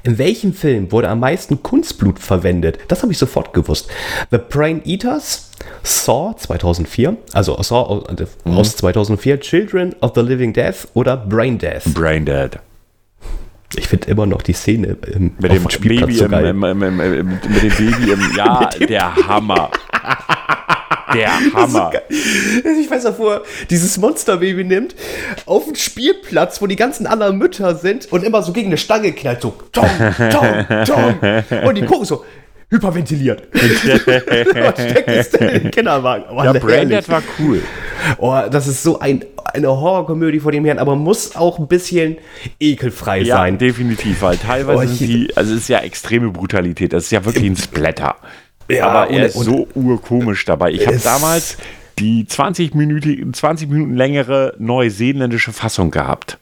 [0.04, 2.78] In welchem Film wurde am meisten Kunstblut verwendet?
[2.90, 3.90] Das habe ich sofort gewusst.
[4.30, 5.50] The Brain Eaters,
[5.82, 8.06] Saw 2004, also Saw aus,
[8.46, 11.86] aus 2004, Children of the Living Death oder Brain Death.
[11.94, 12.52] Brain Dead.
[13.76, 17.44] Ich finde immer noch die Szene im, Mit dem Spielplatz Baby so im, im, mit
[17.44, 19.72] dem Baby im, ja, der Hammer.
[21.14, 21.92] Der Hammer.
[22.10, 24.96] Ich weiß noch, wo er dieses Monsterbaby nimmt,
[25.46, 29.12] auf den Spielplatz, wo die ganzen anderen Mütter sind und immer so gegen eine Stange
[29.14, 29.90] knallt, so Tom,
[30.32, 31.16] Tom, Tom.
[31.68, 32.26] Und die gucken so,
[32.70, 33.44] hyperventiliert.
[33.54, 36.26] Was steckt es denn in den Kinderwagen?
[36.30, 37.62] Oh, Ja, Dead war cool.
[38.18, 42.18] Oh, das ist so ein, eine Horrorkomödie vor dem Herrn, aber muss auch ein bisschen
[42.60, 43.58] ekelfrei Ja, sein.
[43.58, 47.24] definitiv, weil teilweise Oh, sind die, also es ist ja extreme Brutalität, das ist ja
[47.26, 48.18] wirklich ein Splatter.
[48.70, 50.72] Ja, Aber er ist so urkomisch dabei.
[50.72, 51.58] Ich habe damals
[52.00, 56.38] die 20, Minuten, 20 Minuten längere neuseeländische Fassung gehabt.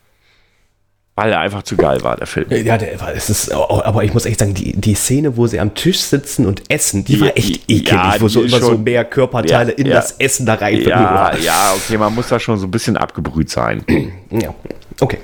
[1.18, 2.48] Weil er einfach zu geil war, der Film.
[2.50, 5.62] Ja, der war, es ist, aber ich muss echt sagen, die, die Szene, wo sie
[5.62, 8.72] am Tisch sitzen und essen, die, Die- war echt ekelig, ja, wo so immer so
[8.72, 9.94] schon- mehr Körperteile Ja, in ja.
[9.96, 10.82] das Essen da rein.
[10.82, 13.86] Ja, ja, okay, man muss da schon so ein bisschen abgebrüht sein.
[14.30, 14.54] Ja,
[15.00, 15.20] okay.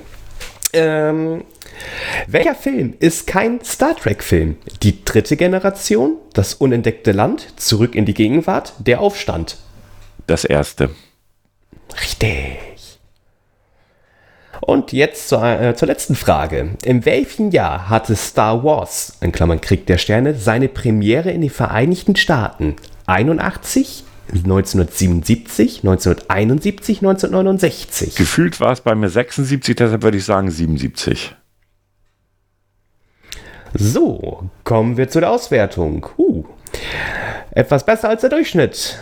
[0.71, 1.43] Ähm,
[2.27, 4.57] welcher Film ist kein Star Trek-Film?
[4.83, 9.57] Die dritte Generation, das unentdeckte Land, zurück in die Gegenwart, der Aufstand.
[10.27, 10.91] Das erste.
[12.01, 12.99] Richtig.
[14.61, 16.71] Und jetzt zur, äh, zur letzten Frage.
[16.83, 21.49] In welchem Jahr hatte Star Wars, in Klammern Krieg der Sterne, seine Premiere in den
[21.49, 22.75] Vereinigten Staaten?
[23.07, 28.15] 81, 1977, 1971, 1969?
[28.15, 31.35] Gefühlt war es bei mir 76, deshalb würde ich sagen 77.
[33.73, 36.07] So, kommen wir zu der Auswertung.
[36.17, 36.43] Uh,
[37.51, 38.97] etwas besser als der Durchschnitt.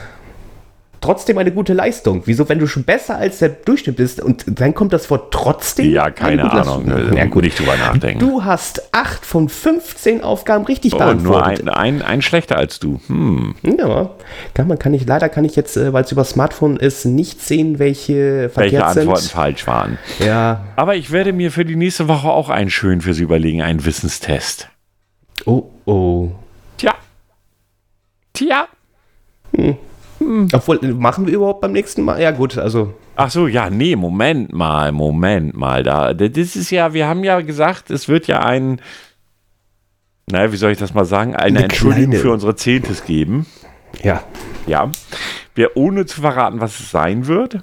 [1.01, 2.23] Trotzdem eine gute Leistung.
[2.25, 5.89] Wieso, wenn du schon besser als der Durchschnitt bist und dann kommt das Wort trotzdem?
[5.91, 6.85] Ja, Eine keine Ahnung.
[6.87, 7.13] Leistung.
[7.13, 7.43] Äh, Ja, gut.
[7.43, 8.19] Nicht drüber nachdenken.
[8.19, 11.69] Du hast 8 von 15 Aufgaben richtig oh, nur beantwortet.
[11.69, 12.99] ein, ein, ein schlechter als du.
[13.07, 13.55] Hm.
[13.63, 14.09] Ja,
[14.53, 17.41] kann man kann ich leider kann ich jetzt, äh, weil es über Smartphone ist, nicht
[17.41, 19.31] sehen, welche Welche Antworten sind.
[19.31, 19.97] falsch waren.
[20.19, 20.65] Ja.
[20.75, 24.67] Aber ich werde mir für die nächste Woche auch einen schön fürs Überlegen, einen Wissenstest.
[25.45, 26.29] Oh oh.
[26.77, 26.93] Tja.
[28.33, 28.67] Tja.
[30.53, 32.21] Obwohl äh, machen wir überhaupt beim nächsten Mal?
[32.21, 35.83] Ja gut, also Ach so, ja, nee, Moment mal, Moment mal.
[35.83, 38.79] Da, das ist ja, wir haben ja gesagt, es wird ja ein,
[40.31, 43.45] naja, wie soll ich das mal sagen, eine, Eine Entschuldigung kleine- für unsere Zehntes geben.
[44.03, 44.23] ja.
[44.67, 44.91] Ja.
[45.55, 47.59] Wir, ohne zu verraten, was es sein wird.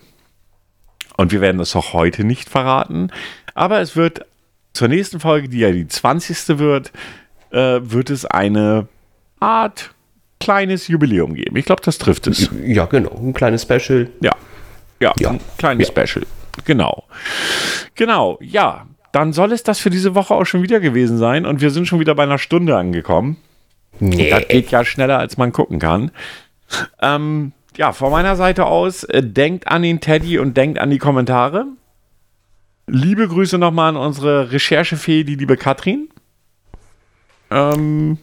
[1.17, 3.11] Und wir werden es auch heute nicht verraten.
[3.55, 4.27] Aber es wird
[4.73, 6.59] zur nächsten Folge, die ja die 20.
[6.59, 6.93] wird,
[7.53, 8.89] äh, wird es eine
[9.39, 9.95] Art
[10.41, 11.57] kleines Jubiläum geben.
[11.57, 12.51] Ich glaube, das trifft es.
[12.65, 14.09] Ja, genau, ein kleines Special.
[14.21, 14.33] Ja.
[15.01, 15.31] Ja, Ja.
[15.31, 16.25] ein kleines Special.
[16.65, 17.05] Genau.
[17.95, 18.87] Genau, ja.
[19.13, 21.47] Dann soll es das für diese Woche auch schon wieder gewesen sein.
[21.47, 23.37] Und wir sind schon wieder bei einer Stunde angekommen.
[23.99, 26.11] Das geht ja schneller, als man gucken kann.
[27.01, 30.99] Ähm, ja, von meiner Seite aus, äh, denkt an den Teddy und denkt an die
[30.99, 31.65] Kommentare.
[32.87, 36.09] Liebe Grüße nochmal an unsere Recherchefee, die liebe Katrin.
[37.51, 38.19] Ähm,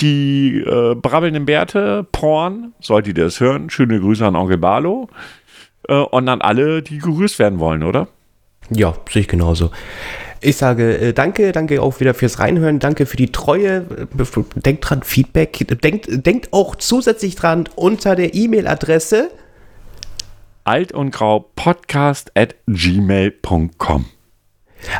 [0.00, 3.70] die äh, brabbelnden Bärte, Porn, solltet ihr das hören.
[3.70, 5.08] Schöne Grüße an Onkel Barlo.
[5.88, 8.08] Äh, und an alle, die gegrüßt werden wollen, oder?
[8.70, 9.70] Ja, sehe ich genauso.
[10.40, 13.86] Ich sage äh, danke, danke auch wieder fürs Reinhören, danke für die Treue.
[14.18, 15.66] Äh, Denkt dran, Feedback.
[15.82, 19.30] Denkt, denkt auch zusätzlich dran unter der E-Mail-Adresse.
[20.64, 24.06] Alt und grau podcast at gmail.com.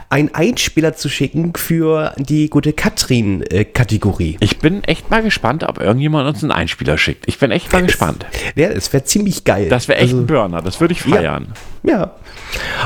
[0.08, 4.36] einen Einspieler zu schicken für die gute Katrin-Kategorie.
[4.40, 7.24] Ich bin echt mal gespannt, ob irgendjemand uns einen Einspieler schickt.
[7.28, 8.26] Ich bin echt mal gespannt.
[8.54, 9.68] Ja, es wäre ziemlich geil.
[9.68, 11.46] Das wäre echt Also, ein Burner, das würde ich feiern.
[11.48, 11.54] Ja.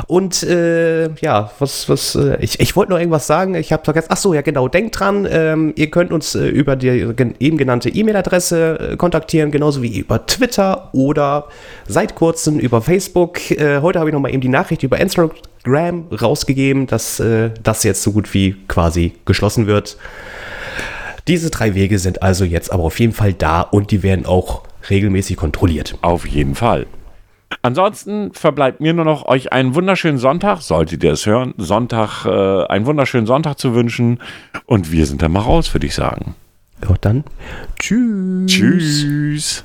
[0.06, 4.08] Und äh, ja, was, was, äh, ich, ich wollte noch irgendwas sagen, ich habe vergessen.
[4.10, 6.88] Ach so, ja genau, denkt dran, ähm, ihr könnt uns äh, über die
[7.38, 11.46] eben genannte E-Mail-Adresse äh, kontaktieren, genauso wie über Twitter oder
[11.88, 13.50] seit kurzem über Facebook.
[13.50, 17.82] Äh, heute habe ich noch mal eben die Nachricht über Instagram rausgegeben, dass äh, das
[17.82, 19.96] jetzt so gut wie quasi geschlossen wird.
[21.26, 24.62] Diese drei Wege sind also jetzt aber auf jeden Fall da und die werden auch
[24.88, 25.96] regelmäßig kontrolliert.
[26.00, 26.86] Auf jeden Fall.
[27.62, 32.64] Ansonsten verbleibt mir nur noch, euch einen wunderschönen Sonntag, solltet ihr es hören, Sonntag, äh,
[32.66, 34.20] einen wunderschönen Sonntag zu wünschen.
[34.66, 36.34] Und wir sind dann mal raus, würde ich sagen.
[36.82, 37.24] Ja, dann
[37.78, 38.46] tschüss.
[38.46, 39.64] Tschüss.